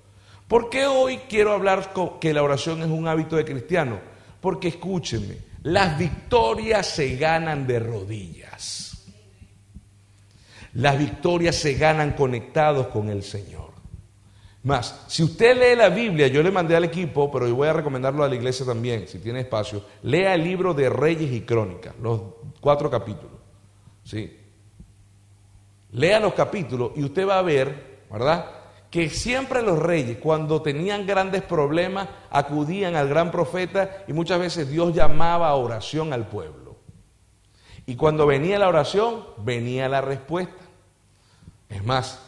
¿Por 0.47 0.69
qué 0.69 0.85
hoy 0.85 1.17
quiero 1.29 1.53
hablar 1.53 1.91
que 2.19 2.33
la 2.33 2.43
oración 2.43 2.81
es 2.81 2.89
un 2.89 3.07
hábito 3.07 3.37
de 3.37 3.45
cristiano? 3.45 3.99
Porque 4.41 4.67
escúchenme, 4.67 5.37
las 5.63 5.97
victorias 5.97 6.85
se 6.85 7.15
ganan 7.15 7.65
de 7.65 7.79
rodillas. 7.79 8.42
Las 10.73 10.97
victorias 10.97 11.55
se 11.55 11.75
ganan 11.75 12.13
conectados 12.13 12.87
con 12.87 13.09
el 13.09 13.23
Señor. 13.23 13.73
Más, 14.63 15.03
si 15.07 15.23
usted 15.23 15.57
lee 15.57 15.75
la 15.75 15.89
Biblia, 15.89 16.27
yo 16.27 16.41
le 16.41 16.49
mandé 16.49 16.75
al 16.75 16.85
equipo, 16.85 17.29
pero 17.29 17.47
yo 17.47 17.55
voy 17.55 17.67
a 17.67 17.73
recomendarlo 17.73 18.23
a 18.23 18.29
la 18.29 18.35
iglesia 18.35 18.65
también, 18.65 19.07
si 19.07 19.19
tiene 19.19 19.41
espacio, 19.41 19.83
lea 20.03 20.33
el 20.35 20.43
libro 20.43 20.73
de 20.73 20.89
Reyes 20.89 21.31
y 21.33 21.41
Crónicas, 21.41 21.93
los 22.01 22.21
cuatro 22.61 22.89
capítulos. 22.89 23.39
¿sí? 24.03 24.39
Lea 25.91 26.19
los 26.19 26.33
capítulos 26.33 26.91
y 26.95 27.03
usted 27.03 27.27
va 27.27 27.39
a 27.39 27.43
ver, 27.43 28.03
¿verdad? 28.09 28.45
Que 28.89 29.09
siempre 29.09 29.61
los 29.61 29.79
reyes, 29.79 30.17
cuando 30.17 30.61
tenían 30.61 31.05
grandes 31.05 31.41
problemas, 31.41 32.07
acudían 32.29 32.95
al 32.95 33.09
gran 33.09 33.31
profeta 33.31 34.05
y 34.07 34.13
muchas 34.13 34.39
veces 34.39 34.69
Dios 34.69 34.93
llamaba 34.93 35.49
a 35.49 35.55
oración 35.55 36.13
al 36.13 36.27
pueblo. 36.27 36.77
Y 37.85 37.95
cuando 37.95 38.25
venía 38.25 38.59
la 38.59 38.69
oración, 38.69 39.25
venía 39.39 39.89
la 39.89 39.99
respuesta. 39.99 40.62
Es 41.69 41.83
más, 41.83 42.19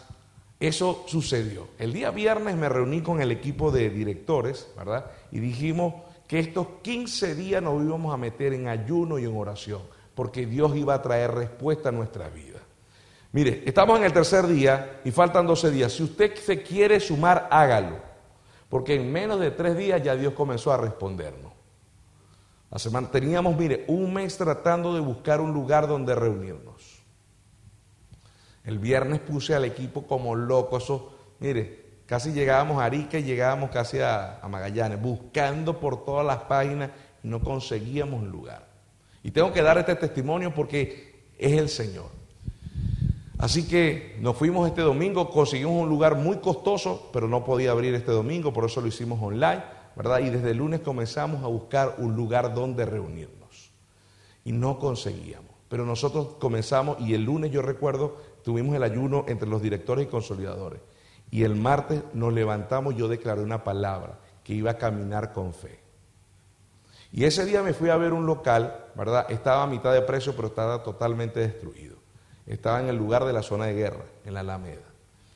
eso 0.59 1.03
sucedió. 1.07 1.67
El 1.77 1.93
día 1.93 2.11
viernes 2.11 2.55
me 2.55 2.69
reuní 2.69 3.01
con 3.01 3.21
el 3.21 3.31
equipo 3.31 3.71
de 3.71 3.89
directores, 3.89 4.67
¿verdad? 4.77 5.11
Y 5.31 5.39
dijimos 5.39 5.93
que 6.27 6.39
estos 6.39 6.67
15 6.81 7.35
días 7.35 7.61
nos 7.61 7.83
íbamos 7.83 8.13
a 8.13 8.17
meter 8.17 8.53
en 8.53 8.67
ayuno 8.67 9.19
y 9.19 9.25
en 9.25 9.35
oración, 9.35 9.81
porque 10.15 10.45
Dios 10.45 10.75
iba 10.75 10.93
a 10.93 11.01
traer 11.01 11.31
respuesta 11.31 11.89
a 11.89 11.91
nuestra 11.91 12.29
vida. 12.29 12.59
Mire, 13.31 13.63
estamos 13.65 13.99
en 13.99 14.05
el 14.05 14.13
tercer 14.13 14.47
día 14.47 15.01
y 15.03 15.11
faltan 15.11 15.45
12 15.45 15.71
días. 15.71 15.91
Si 15.91 16.03
usted 16.03 16.35
se 16.35 16.63
quiere 16.63 16.99
sumar, 16.99 17.49
hágalo, 17.51 17.97
porque 18.69 18.95
en 18.95 19.11
menos 19.11 19.39
de 19.39 19.51
tres 19.51 19.77
días 19.77 20.01
ya 20.01 20.15
Dios 20.15 20.33
comenzó 20.33 20.71
a 20.71 20.77
respondernos. 20.77 21.55
Semana, 22.77 23.09
teníamos, 23.09 23.55
mire, 23.55 23.85
un 23.87 24.13
mes 24.13 24.37
tratando 24.37 24.93
de 24.93 24.99
buscar 24.99 25.39
un 25.39 25.53
lugar 25.53 25.87
donde 25.87 26.13
reunirnos. 26.13 26.94
El 28.65 28.79
viernes 28.79 29.19
puse 29.19 29.53
al 29.53 29.65
equipo 29.65 30.07
como 30.07 30.35
loco. 30.35 30.77
Eso, 30.77 31.13
mire, 31.39 31.85
casi 32.05 32.33
llegábamos 32.33 32.81
a 32.81 32.85
Arica 32.85 33.19
y 33.19 33.23
llegábamos 33.23 33.69
casi 33.69 33.99
a, 33.99 34.41
Magallanes, 34.49 35.01
buscando 35.01 35.79
por 35.79 36.03
todas 36.03 36.25
las 36.25 36.39
páginas 36.43 36.91
y 37.23 37.27
no 37.27 37.41
conseguíamos 37.41 38.23
lugar. 38.23 38.67
Y 39.23 39.31
tengo 39.31 39.51
que 39.51 39.61
dar 39.61 39.77
este 39.77 39.95
testimonio 39.95 40.53
porque 40.53 41.31
es 41.37 41.53
el 41.53 41.69
Señor. 41.69 42.09
Así 43.37 43.67
que 43.67 44.17
nos 44.21 44.37
fuimos 44.37 44.67
este 44.67 44.81
domingo, 44.81 45.29
conseguimos 45.29 45.83
un 45.83 45.89
lugar 45.89 46.15
muy 46.15 46.37
costoso, 46.37 47.09
pero 47.11 47.27
no 47.27 47.43
podía 47.43 47.71
abrir 47.71 47.93
este 47.93 48.11
domingo, 48.11 48.53
por 48.53 48.65
eso 48.65 48.81
lo 48.81 48.87
hicimos 48.87 49.21
online. 49.21 49.61
¿verdad? 49.95 50.19
Y 50.19 50.29
desde 50.29 50.51
el 50.51 50.57
lunes 50.57 50.81
comenzamos 50.81 51.43
a 51.43 51.47
buscar 51.47 51.95
un 51.97 52.15
lugar 52.15 52.53
donde 52.53 52.85
reunirnos. 52.85 53.71
Y 54.43 54.51
no 54.51 54.77
conseguíamos. 54.77 55.51
Pero 55.69 55.85
nosotros 55.85 56.35
comenzamos 56.39 56.99
y 56.99 57.13
el 57.13 57.23
lunes 57.23 57.51
yo 57.51 57.61
recuerdo, 57.61 58.17
tuvimos 58.45 58.75
el 58.75 58.83
ayuno 58.83 59.25
entre 59.27 59.49
los 59.49 59.59
directores 59.59 60.05
y 60.05 60.07
consolidadores. 60.07 60.79
Y 61.31 61.43
el 61.43 61.55
martes 61.55 62.03
nos 62.13 62.31
levantamos, 62.31 62.95
yo 62.95 63.07
declaré 63.07 63.41
una 63.41 63.63
palabra, 63.63 64.19
que 64.43 64.53
iba 64.53 64.71
a 64.71 64.77
caminar 64.77 65.33
con 65.33 65.51
fe. 65.51 65.79
Y 67.11 67.25
ese 67.25 67.43
día 67.45 67.63
me 67.63 67.73
fui 67.73 67.89
a 67.89 67.97
ver 67.97 68.13
un 68.13 68.27
local, 68.27 68.85
¿verdad? 68.93 69.25
Estaba 69.29 69.63
a 69.63 69.67
mitad 69.67 69.91
de 69.93 70.03
precio, 70.03 70.35
pero 70.35 70.49
estaba 70.49 70.83
totalmente 70.83 71.39
destruido. 71.39 71.95
Estaba 72.45 72.79
en 72.79 72.87
el 72.87 72.95
lugar 72.95 73.25
de 73.25 73.33
la 73.33 73.41
zona 73.41 73.65
de 73.65 73.73
guerra, 73.73 74.05
en 74.23 74.35
la 74.35 74.41
Alameda. 74.41 74.85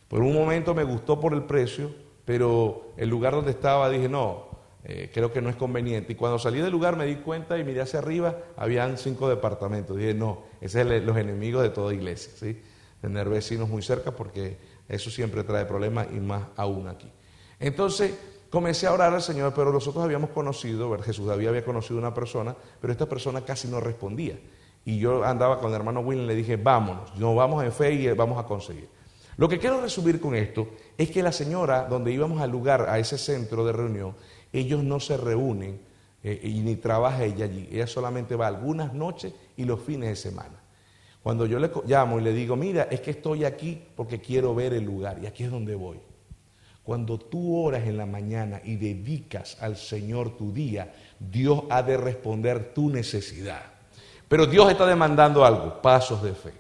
Por 0.08 0.22
un 0.22 0.34
momento 0.34 0.76
me 0.76 0.84
gustó 0.84 1.19
por 1.19 1.34
el 1.34 1.43
precio, 1.43 1.89
pero 2.26 2.91
el 2.95 3.10
lugar 3.10 3.34
donde 3.34 3.52
estaba 3.52 3.89
dije, 3.89 4.08
no, 4.08 4.50
eh, 4.84 5.10
creo 5.12 5.34
que 5.34 5.41
no 5.41 5.50
es 5.50 5.56
conveniente. 5.56 6.13
Y 6.13 6.15
cuando 6.15 6.38
salí 6.38 6.60
del 6.60 6.72
lugar 6.72 6.95
me 6.95 7.06
di 7.06 7.15
cuenta 7.15 7.58
y 7.58 7.63
miré 7.63 7.82
hacia 7.82 8.00
arriba, 8.00 8.38
habían 8.56 9.00
cinco 9.00 9.28
departamentos. 9.28 9.98
Dije, 9.98 10.13
no, 10.13 10.43
ese 10.62 10.82
es 10.82 11.04
los 11.04 11.17
enemigos 11.17 11.63
de 11.63 11.69
toda 11.69 11.91
iglesia, 11.91 12.34
¿sí? 12.36 12.62
Tener 13.02 13.30
vecinos 13.30 13.70
muy 13.70 13.82
cerca 13.82 14.12
porque 14.12 14.58
eso 14.88 15.10
siempre 15.10 15.44
trae 15.44 15.66
problemas 15.66 16.08
y 16.12 16.20
más 16.20 16.48
aún 16.56 16.88
aquí. 16.88 17.12
Entonces, 17.60 18.14
comencé 18.50 18.88
a 18.88 18.94
orar 18.94 19.14
al 19.14 19.22
Señor, 19.22 19.54
pero 19.56 19.72
nosotros 19.72 20.04
habíamos 20.04 20.32
conocido, 20.32 20.98
Jesús 21.00 21.30
había 21.30 21.64
conocido 21.64 22.00
una 22.00 22.14
persona, 22.14 22.56
pero 22.82 22.92
esta 22.92 23.08
persona 23.08 23.42
casi 23.42 23.68
no 23.68 23.80
respondía. 23.80 24.40
Y 24.86 24.98
yo 25.00 25.24
andaba 25.24 25.60
con 25.60 25.70
el 25.70 25.76
hermano 25.76 26.00
William 26.02 26.26
y 26.26 26.28
le 26.30 26.36
dije, 26.36 26.56
vámonos, 26.56 27.16
nos 27.16 27.36
vamos 27.36 27.64
en 27.64 27.72
fe 27.72 27.94
y 27.94 28.08
vamos 28.12 28.40
a 28.40 28.48
conseguir. 28.48 28.90
Lo 29.38 29.48
que 29.48 29.60
quiero 29.60 29.80
resumir 29.80 30.20
con 30.20 30.36
esto 30.36 30.68
es 30.98 31.12
que 31.12 31.24
la 31.24 31.32
señora, 31.32 31.86
donde 31.86 32.12
íbamos 32.12 32.42
al 32.42 32.52
lugar, 32.52 32.90
a 32.90 33.00
ese 33.00 33.18
centro 33.18 33.66
de 33.66 33.72
reunión, 33.72 34.16
ellos 34.52 34.84
no 34.84 35.00
se 35.00 35.16
reúnen 35.16 35.80
eh, 36.24 36.42
y 36.44 36.60
ni 36.60 36.76
trabaja 36.76 37.24
ella 37.24 37.46
allí. 37.46 37.70
Ella 37.72 37.88
solamente 37.88 38.36
va 38.36 38.48
algunas 38.48 38.94
noches 38.94 39.34
y 39.56 39.64
los 39.64 39.82
fines 39.82 40.10
de 40.10 40.16
semana. 40.16 40.59
Cuando 41.24 41.46
yo 41.46 41.60
le 41.60 41.70
llamo 41.86 42.20
y 42.20 42.24
le 42.24 42.34
digo, 42.34 42.56
mira, 42.56 42.84
es 42.84 43.02
que 43.02 43.12
estoy 43.12 43.46
aquí 43.46 43.82
porque 43.96 44.20
quiero 44.20 44.56
ver 44.56 44.74
el 44.74 44.84
lugar 44.84 45.20
y 45.22 45.26
aquí 45.26 45.44
es 45.44 45.52
donde 45.52 45.76
voy. 45.76 46.00
Cuando 46.84 47.20
tú 47.20 47.56
oras 47.56 47.86
en 47.86 47.98
la 47.98 48.06
mañana 48.06 48.62
y 48.64 48.76
dedicas 48.78 49.58
al 49.62 49.76
Señor 49.76 50.38
tu 50.38 50.52
día, 50.52 50.94
Dios 51.20 51.64
ha 51.70 51.84
de 51.84 51.98
responder 51.98 52.74
tu 52.74 52.90
necesidad. 52.90 53.62
Pero 54.28 54.46
Dios 54.46 54.72
está 54.72 54.86
demandando 54.86 55.44
algo, 55.44 55.82
pasos 55.82 56.24
de 56.24 56.34
fe. 56.34 56.54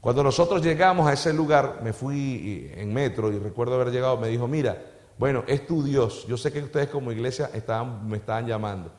Cuando 0.00 0.22
nosotros 0.22 0.62
llegamos 0.62 1.08
a 1.08 1.12
ese 1.12 1.32
lugar, 1.32 1.80
me 1.82 1.92
fui 1.92 2.70
en 2.74 2.92
metro 2.92 3.32
y 3.32 3.38
recuerdo 3.38 3.74
haber 3.74 3.90
llegado, 3.90 4.16
me 4.16 4.28
dijo, 4.28 4.48
mira, 4.48 4.80
bueno, 5.18 5.44
es 5.46 5.66
tu 5.66 5.82
Dios. 5.82 6.24
Yo 6.26 6.36
sé 6.36 6.52
que 6.52 6.60
ustedes 6.60 6.88
como 6.88 7.12
iglesia 7.12 7.50
me 7.52 8.16
estaban 8.16 8.46
llamando, 8.46 8.92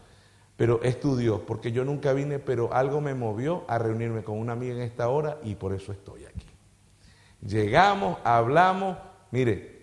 pero 0.59 0.81
es 0.83 0.99
tu 0.99 1.15
Dios, 1.15 1.39
porque 1.47 1.71
yo 1.71 1.85
nunca 1.85 2.11
vine, 2.11 2.37
pero 2.37 2.73
algo 2.73 2.99
me 2.99 3.13
movió 3.13 3.63
a 3.69 3.77
reunirme 3.77 4.25
con 4.25 4.37
una 4.37 4.51
amiga 4.51 4.73
en 4.73 4.81
esta 4.81 5.07
hora 5.07 5.37
y 5.41 5.55
por 5.55 5.73
eso 5.73 5.93
estoy 5.93 6.25
aquí. 6.25 6.45
Llegamos, 7.47 8.17
hablamos, 8.25 8.97
Mire, 9.31 9.79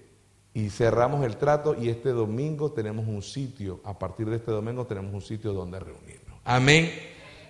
y 0.52 0.68
cerramos 0.68 1.24
el 1.24 1.38
trato 1.38 1.74
y 1.74 1.88
este 1.88 2.10
domingo 2.10 2.72
tenemos 2.72 3.08
un 3.08 3.22
sitio, 3.22 3.80
a 3.84 3.98
partir 3.98 4.28
de 4.28 4.36
este 4.36 4.50
domingo 4.50 4.86
tenemos 4.86 5.14
un 5.14 5.22
sitio 5.22 5.54
donde 5.54 5.80
reunirnos. 5.80 6.40
Amén. 6.44 6.92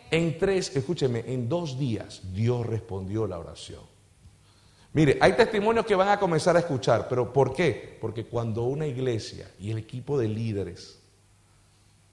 En 0.09 0.39
tres, 0.39 0.77
escúcheme, 0.77 1.25
en 1.27 1.49
dos 1.49 1.81
días 1.81 2.23
Dios 2.33 2.65
respondió 2.65 3.27
la 3.27 3.41
oración. 3.41 3.83
Mire, 4.93 5.19
hay 5.21 5.33
testimonios 5.33 5.85
que 5.85 5.97
van 5.97 6.11
a 6.11 6.21
comenzar 6.21 6.55
a 6.55 6.61
escuchar, 6.61 7.09
pero 7.09 7.33
¿por 7.33 7.53
qué? 7.53 7.99
Porque 8.01 8.27
cuando 8.27 8.63
una 8.63 8.87
iglesia 8.87 9.51
y 9.59 9.73
el 9.73 9.79
equipo 9.79 10.17
de 10.17 10.29
líderes, 10.29 11.01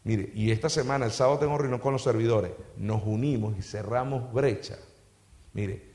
mire, 0.04 0.32
y 0.34 0.52
esta 0.52 0.70
semana, 0.70 1.06
el 1.06 1.12
sábado 1.12 1.40
tengo 1.40 1.58
reunión 1.58 1.80
con 1.80 1.94
los 1.94 2.04
servidores, 2.04 2.52
nos 2.78 3.04
unimos 3.06 3.58
y 3.58 3.62
cerramos 3.62 4.32
brecha. 4.32 4.78
Mire, 5.54 5.94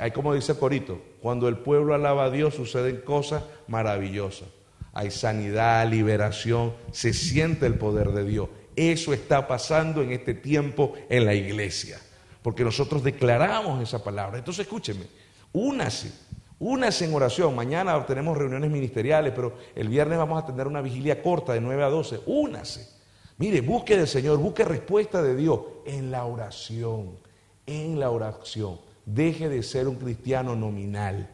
hay 0.00 0.10
como 0.10 0.34
dice 0.34 0.54
Corito, 0.54 1.00
cuando 1.20 1.48
el 1.48 1.58
pueblo 1.58 1.94
alaba 1.94 2.24
a 2.24 2.30
Dios 2.30 2.54
suceden 2.54 3.00
cosas 3.02 3.44
maravillosas. 3.68 4.48
Hay 4.92 5.10
sanidad, 5.10 5.86
liberación, 5.88 6.74
se 6.90 7.12
siente 7.12 7.66
el 7.66 7.74
poder 7.74 8.12
de 8.12 8.24
Dios. 8.24 8.48
Eso 8.74 9.12
está 9.12 9.46
pasando 9.46 10.02
en 10.02 10.12
este 10.12 10.34
tiempo 10.34 10.94
en 11.08 11.26
la 11.26 11.34
iglesia, 11.34 12.00
porque 12.42 12.64
nosotros 12.64 13.02
declaramos 13.02 13.82
esa 13.82 14.02
palabra. 14.02 14.38
Entonces 14.38 14.66
escúcheme, 14.66 15.06
únase, 15.52 16.12
únase 16.58 17.04
en 17.04 17.14
oración. 17.14 17.54
Mañana 17.54 18.04
tenemos 18.06 18.36
reuniones 18.36 18.70
ministeriales, 18.70 19.32
pero 19.34 19.56
el 19.74 19.88
viernes 19.88 20.18
vamos 20.18 20.42
a 20.42 20.46
tener 20.46 20.66
una 20.66 20.80
vigilia 20.80 21.22
corta 21.22 21.52
de 21.52 21.60
9 21.60 21.84
a 21.84 21.88
12. 21.88 22.20
Únase. 22.26 22.95
Mire, 23.38 23.60
busque 23.60 23.96
del 23.96 24.08
Señor, 24.08 24.38
busque 24.38 24.64
respuesta 24.64 25.22
de 25.22 25.36
Dios 25.36 25.60
en 25.84 26.10
la 26.10 26.24
oración, 26.24 27.18
en 27.66 28.00
la 28.00 28.10
oración. 28.10 28.80
Deje 29.04 29.48
de 29.48 29.62
ser 29.62 29.88
un 29.88 29.96
cristiano 29.96 30.56
nominal. 30.56 31.30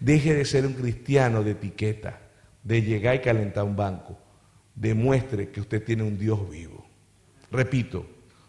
Deje 0.00 0.34
de 0.34 0.44
ser 0.44 0.66
un 0.66 0.74
cristiano 0.74 1.42
de 1.42 1.52
etiqueta, 1.52 2.20
de 2.62 2.82
llegar 2.82 3.16
y 3.16 3.20
calentar 3.20 3.64
un 3.64 3.76
banco. 3.76 4.16
Demuestre 4.74 5.50
que 5.50 5.60
usted 5.60 5.84
tiene 5.84 6.02
un 6.02 6.18
Dios 6.18 6.48
vivo. 6.48 6.84
Repito, 7.50 8.06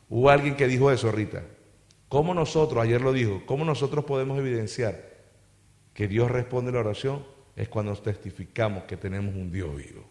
hubo 0.10 0.30
alguien 0.30 0.56
que 0.56 0.68
dijo 0.68 0.92
eso, 0.92 1.12
Rita. 1.12 1.44
¿Cómo 2.08 2.34
nosotros, 2.34 2.82
ayer 2.82 3.02
lo 3.02 3.12
dijo, 3.12 3.42
cómo 3.46 3.66
nosotros 3.66 4.06
podemos 4.06 4.38
evidenciar 4.38 5.12
que 5.94 6.08
Dios 6.08 6.30
responde 6.32 6.72
la 6.72 6.80
oración? 6.80 7.26
Es 7.56 7.70
cuando 7.70 7.94
testificamos 7.96 8.84
que 8.84 8.98
tenemos 8.98 9.36
un 9.36 9.52
Dios 9.52 9.76
vivo. 9.76 10.06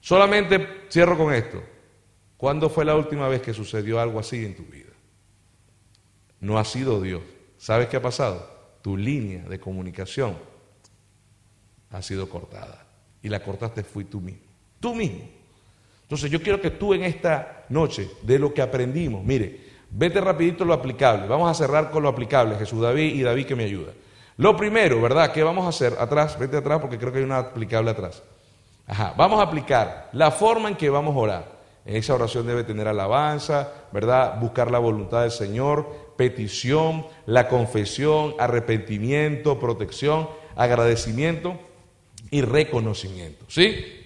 Solamente 0.00 0.84
cierro 0.90 1.18
con 1.18 1.34
esto. 1.34 1.62
¿Cuándo 2.38 2.70
fue 2.70 2.84
la 2.84 2.94
última 2.94 3.28
vez 3.28 3.42
que 3.42 3.52
sucedió 3.52 4.00
algo 4.00 4.20
así 4.20 4.44
en 4.46 4.54
tu 4.54 4.62
vida? 4.62 4.92
No 6.40 6.56
ha 6.56 6.64
sido 6.64 7.02
Dios. 7.02 7.20
¿Sabes 7.58 7.88
qué 7.88 7.96
ha 7.96 8.02
pasado? 8.02 8.48
Tu 8.80 8.96
línea 8.96 9.42
de 9.42 9.58
comunicación 9.58 10.38
ha 11.90 12.00
sido 12.00 12.28
cortada. 12.28 12.86
Y 13.22 13.28
la 13.28 13.42
cortaste 13.42 13.82
fui 13.82 14.04
tú 14.04 14.20
mismo. 14.20 14.46
Tú 14.78 14.94
mismo. 14.94 15.28
Entonces 16.02 16.30
yo 16.30 16.40
quiero 16.40 16.60
que 16.60 16.70
tú 16.70 16.94
en 16.94 17.02
esta 17.02 17.66
noche, 17.70 18.08
de 18.22 18.38
lo 18.38 18.54
que 18.54 18.62
aprendimos, 18.62 19.24
mire, 19.24 19.60
vete 19.90 20.20
rapidito 20.20 20.64
lo 20.64 20.74
aplicable. 20.74 21.26
Vamos 21.26 21.50
a 21.50 21.54
cerrar 21.54 21.90
con 21.90 22.04
lo 22.04 22.08
aplicable, 22.08 22.56
Jesús 22.56 22.80
David 22.80 23.16
y 23.16 23.22
David 23.22 23.46
que 23.46 23.56
me 23.56 23.64
ayuda. 23.64 23.92
Lo 24.36 24.56
primero, 24.56 25.02
¿verdad? 25.02 25.32
¿Qué 25.32 25.42
vamos 25.42 25.66
a 25.66 25.70
hacer? 25.70 25.96
Atrás, 25.98 26.38
vete 26.38 26.56
atrás 26.56 26.78
porque 26.80 26.98
creo 26.98 27.10
que 27.10 27.18
hay 27.18 27.24
una 27.24 27.38
aplicable 27.38 27.90
atrás. 27.90 28.22
Ajá, 28.86 29.12
vamos 29.16 29.40
a 29.40 29.42
aplicar 29.42 30.08
la 30.12 30.30
forma 30.30 30.68
en 30.68 30.76
que 30.76 30.88
vamos 30.88 31.16
a 31.16 31.18
orar. 31.18 31.57
Esa 31.88 32.14
oración 32.14 32.46
debe 32.46 32.64
tener 32.64 32.86
alabanza, 32.86 33.72
¿verdad? 33.92 34.38
Buscar 34.38 34.70
la 34.70 34.78
voluntad 34.78 35.22
del 35.22 35.30
Señor, 35.30 36.12
petición, 36.18 37.06
la 37.24 37.48
confesión, 37.48 38.34
arrepentimiento, 38.38 39.58
protección, 39.58 40.28
agradecimiento 40.54 41.58
y 42.30 42.42
reconocimiento. 42.42 43.46
¿Sí? 43.48 44.04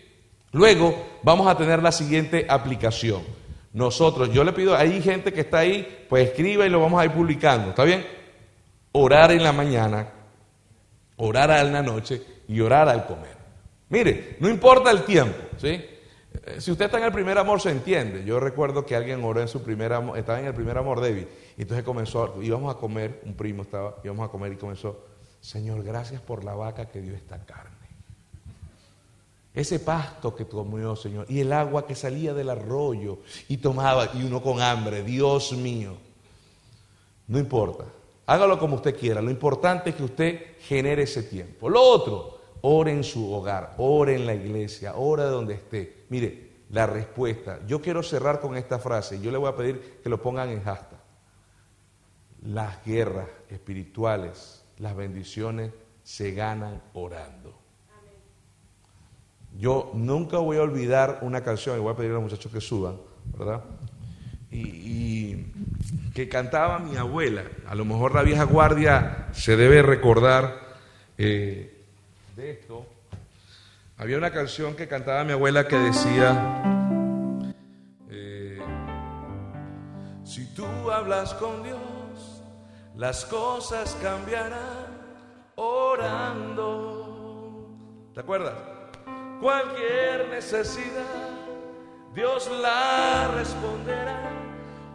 Luego 0.52 0.94
vamos 1.24 1.48
a 1.48 1.56
tener 1.56 1.82
la 1.82 1.90
siguiente 1.90 2.46
aplicación. 2.48 3.22
Nosotros, 3.72 4.32
yo 4.32 4.44
le 4.44 4.52
pido, 4.52 4.76
hay 4.76 5.02
gente 5.02 5.32
que 5.32 5.40
está 5.40 5.58
ahí, 5.58 6.06
pues 6.08 6.28
escriba 6.28 6.64
y 6.64 6.70
lo 6.70 6.80
vamos 6.80 7.00
a 7.00 7.04
ir 7.04 7.10
publicando, 7.10 7.70
¿está 7.70 7.82
bien? 7.82 8.06
Orar 8.92 9.32
en 9.32 9.42
la 9.42 9.52
mañana, 9.52 10.08
orar 11.16 11.50
en 11.66 11.72
la 11.72 11.82
noche 11.82 12.22
y 12.46 12.60
orar 12.60 12.88
al 12.88 13.06
comer. 13.06 13.36
Mire, 13.88 14.36
no 14.38 14.48
importa 14.48 14.92
el 14.92 15.02
tiempo, 15.02 15.40
¿sí? 15.56 15.80
Eh, 16.44 16.60
si 16.60 16.72
usted 16.72 16.86
está 16.86 16.98
en 16.98 17.04
el 17.04 17.12
primer 17.12 17.38
amor, 17.38 17.60
se 17.60 17.70
entiende. 17.70 18.24
Yo 18.24 18.40
recuerdo 18.40 18.84
que 18.84 18.96
alguien 18.96 19.22
oró 19.22 19.40
en 19.40 19.48
su 19.48 19.62
primer 19.62 19.92
amor, 19.92 20.18
estaba 20.18 20.40
en 20.40 20.46
el 20.46 20.54
primer 20.54 20.76
amor 20.76 21.00
débil. 21.00 21.28
Y 21.56 21.62
entonces 21.62 21.84
comenzó, 21.84 22.42
íbamos 22.42 22.74
a 22.74 22.78
comer, 22.78 23.20
un 23.24 23.34
primo 23.34 23.62
estaba, 23.62 23.96
íbamos 24.02 24.28
a 24.28 24.30
comer 24.30 24.52
y 24.52 24.56
comenzó, 24.56 25.04
Señor, 25.40 25.82
gracias 25.82 26.20
por 26.20 26.44
la 26.44 26.54
vaca 26.54 26.86
que 26.88 27.00
dio 27.00 27.14
esta 27.14 27.44
carne. 27.44 27.70
Ese 29.54 29.80
pasto 29.80 30.34
que 30.34 30.46
comió, 30.46 30.96
Señor, 30.96 31.26
y 31.28 31.40
el 31.40 31.52
agua 31.52 31.86
que 31.86 31.94
salía 31.94 32.32
del 32.32 32.48
arroyo 32.48 33.18
y 33.48 33.58
tomaba, 33.58 34.10
y 34.14 34.22
uno 34.24 34.42
con 34.42 34.62
hambre, 34.62 35.02
Dios 35.02 35.52
mío. 35.52 35.94
No 37.28 37.38
importa, 37.38 37.84
hágalo 38.26 38.58
como 38.58 38.76
usted 38.76 38.98
quiera, 38.98 39.20
lo 39.20 39.30
importante 39.30 39.90
es 39.90 39.96
que 39.96 40.04
usted 40.04 40.40
genere 40.60 41.02
ese 41.02 41.22
tiempo. 41.22 41.68
Lo 41.68 41.82
otro, 41.82 42.38
ore 42.62 42.92
en 42.92 43.04
su 43.04 43.32
hogar, 43.32 43.74
ore 43.78 44.16
en 44.16 44.26
la 44.26 44.34
iglesia, 44.34 44.94
ore 44.96 45.24
donde 45.24 45.54
esté. 45.54 46.04
Mire, 46.08 46.52
la 46.70 46.86
respuesta. 46.86 47.60
Yo 47.66 47.80
quiero 47.80 48.02
cerrar 48.02 48.40
con 48.40 48.56
esta 48.56 48.78
frase. 48.78 49.20
Yo 49.20 49.30
le 49.30 49.38
voy 49.38 49.50
a 49.50 49.56
pedir 49.56 50.00
que 50.02 50.08
lo 50.08 50.20
pongan 50.20 50.48
en 50.48 50.62
hashtag. 50.64 50.98
Las 52.46 52.84
guerras 52.84 53.28
espirituales, 53.50 54.64
las 54.78 54.96
bendiciones 54.96 55.72
se 56.02 56.32
ganan 56.32 56.82
orando. 56.94 57.54
Yo 59.58 59.90
nunca 59.94 60.38
voy 60.38 60.56
a 60.56 60.62
olvidar 60.62 61.18
una 61.22 61.42
canción, 61.42 61.76
y 61.76 61.80
voy 61.80 61.92
a 61.92 61.96
pedir 61.96 62.10
a 62.12 62.14
los 62.14 62.22
muchachos 62.22 62.50
que 62.50 62.60
suban, 62.60 62.96
¿verdad? 63.36 63.62
Y, 64.50 65.46
que 66.14 66.28
cantaba 66.28 66.78
mi 66.78 66.96
abuela. 66.96 67.42
A 67.66 67.74
lo 67.74 67.84
mejor 67.84 68.14
la 68.14 68.22
vieja 68.22 68.44
guardia 68.44 69.28
se 69.32 69.56
debe 69.56 69.82
recordar. 69.82 70.58
Eh, 71.16 71.71
de 72.36 72.52
esto. 72.52 72.86
Había 73.98 74.16
una 74.18 74.30
canción 74.30 74.74
que 74.74 74.88
cantaba 74.88 75.22
mi 75.24 75.32
abuela 75.32 75.66
que 75.68 75.76
decía, 75.78 76.62
eh, 78.10 78.60
si 80.24 80.46
tú 80.54 80.66
hablas 80.90 81.34
con 81.34 81.62
Dios, 81.62 81.78
las 82.96 83.24
cosas 83.26 83.96
cambiarán 84.02 84.86
orando. 85.56 86.98
¿Te 88.14 88.20
acuerdas? 88.20 88.54
Cualquier 89.40 90.28
necesidad, 90.30 91.38
Dios 92.14 92.50
la 92.60 93.28
responderá 93.34 94.30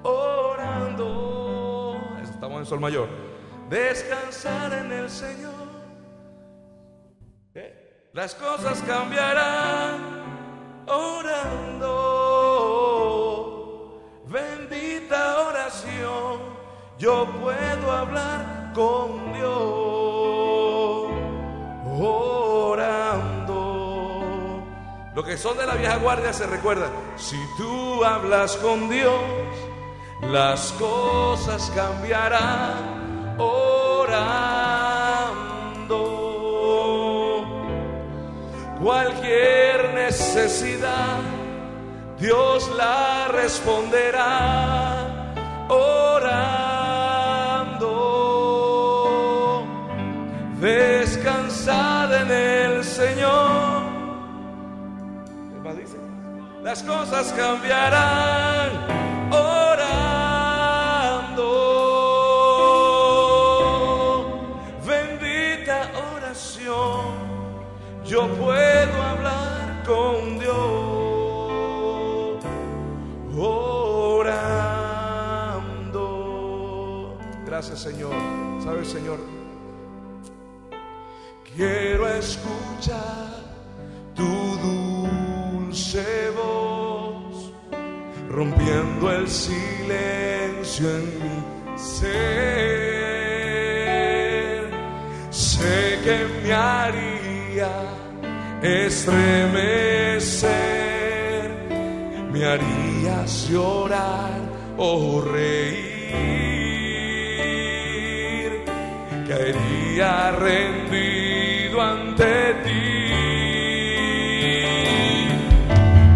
orando. 0.04 1.98
Estamos 2.22 2.60
en 2.60 2.66
Sol 2.66 2.80
Mayor. 2.80 3.08
Descansar 3.70 4.74
en 4.74 4.92
el 4.92 5.10
Señor. 5.10 5.67
Las 8.18 8.34
cosas 8.34 8.82
cambiarán 8.82 10.02
orando. 10.88 11.94
Bendita 14.26 15.42
oración. 15.42 16.40
Yo 16.98 17.28
puedo 17.40 17.92
hablar 17.92 18.72
con 18.74 19.34
Dios 19.34 21.12
orando. 22.02 23.54
Lo 25.14 25.24
que 25.24 25.38
son 25.38 25.56
de 25.56 25.68
la 25.68 25.76
vieja 25.76 25.98
guardia 25.98 26.34
se 26.34 26.48
recuerdan. 26.48 26.90
Si 27.18 27.38
tú 27.56 28.04
hablas 28.04 28.58
con 28.58 28.90
Dios, 28.90 29.14
las 30.24 30.72
cosas 30.72 31.72
cambiarán 31.76 33.36
orando. 33.38 34.47
Cualquier 38.88 39.94
necesidad, 39.96 41.20
Dios 42.18 42.72
la 42.78 43.28
responderá 43.28 45.34
orando. 45.68 46.38
Descansad 50.62 52.22
en 52.22 52.32
el 52.32 52.86
Señor. 52.86 53.84
Las 56.64 56.82
cosas 56.84 57.34
cambiarán 57.34 58.97
puedo 68.48 69.02
hablar 69.02 69.84
con 69.86 70.40
Dios 70.40 70.56
orando. 73.38 74.40
Gracias, 77.46 77.80
Señor. 77.80 78.16
¿Sabes, 78.64 78.88
Señor? 78.88 79.20
Quiero 81.58 82.08
escuchar 82.08 83.44
tu 84.16 84.24
dulce 84.64 86.30
voz, 86.30 87.52
rompiendo 88.30 89.12
el 89.12 89.28
silencio 89.28 90.90
en 90.90 91.06
mi 91.22 91.44
ser. 91.78 92.08
Sé 95.32 96.00
que 96.06 96.26
me 96.44 96.54
haría 96.54 98.07
estremecer, 98.62 100.50
me 102.32 102.46
harías 102.46 103.48
llorar 103.50 104.42
o 104.78 105.22
reír, 105.22 106.08
caería 109.28 110.32
rendido 110.32 111.82
ante 111.82 112.54
ti. 112.64 113.04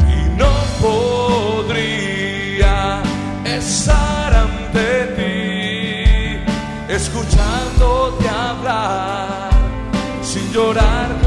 Y 0.09 0.29
no 0.37 0.53
podría 0.81 2.75
estar 3.45 4.33
ante 4.33 5.05
ti, 5.15 6.93
escuchándote 6.93 8.27
hablar, 8.29 9.51
sin 10.23 10.51
llorar 10.51 11.20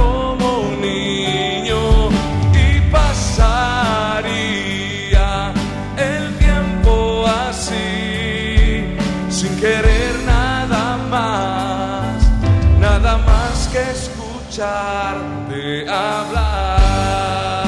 escucharte 14.55 15.89
hablar. 15.89 17.67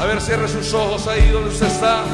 A 0.00 0.04
ver, 0.06 0.20
cierre 0.20 0.46
sus 0.46 0.72
ojos 0.72 1.08
ahí 1.08 1.28
donde 1.30 1.48
usted 1.48 1.66
está. 1.66 2.04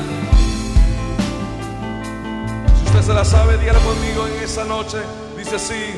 Si 2.79 2.85
usted 2.87 3.03
se 3.03 3.13
la 3.13 3.25
sabe, 3.25 3.59
dígalo 3.59 3.81
conmigo 3.81 4.27
en 4.29 4.45
esa 4.45 4.65
noche. 4.65 4.99
Dice 5.37 5.57
así: 5.57 5.93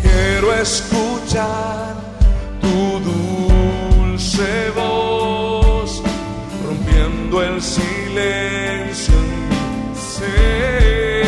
Quiero 0.00 0.54
escuchar 0.54 1.94
tu 2.62 3.00
dulce 3.00 4.70
voz, 4.70 6.02
rompiendo 6.66 7.42
el 7.42 7.60
silencio 7.60 9.14
en 9.14 9.90
mi 9.90 9.96
ser. 9.96 11.27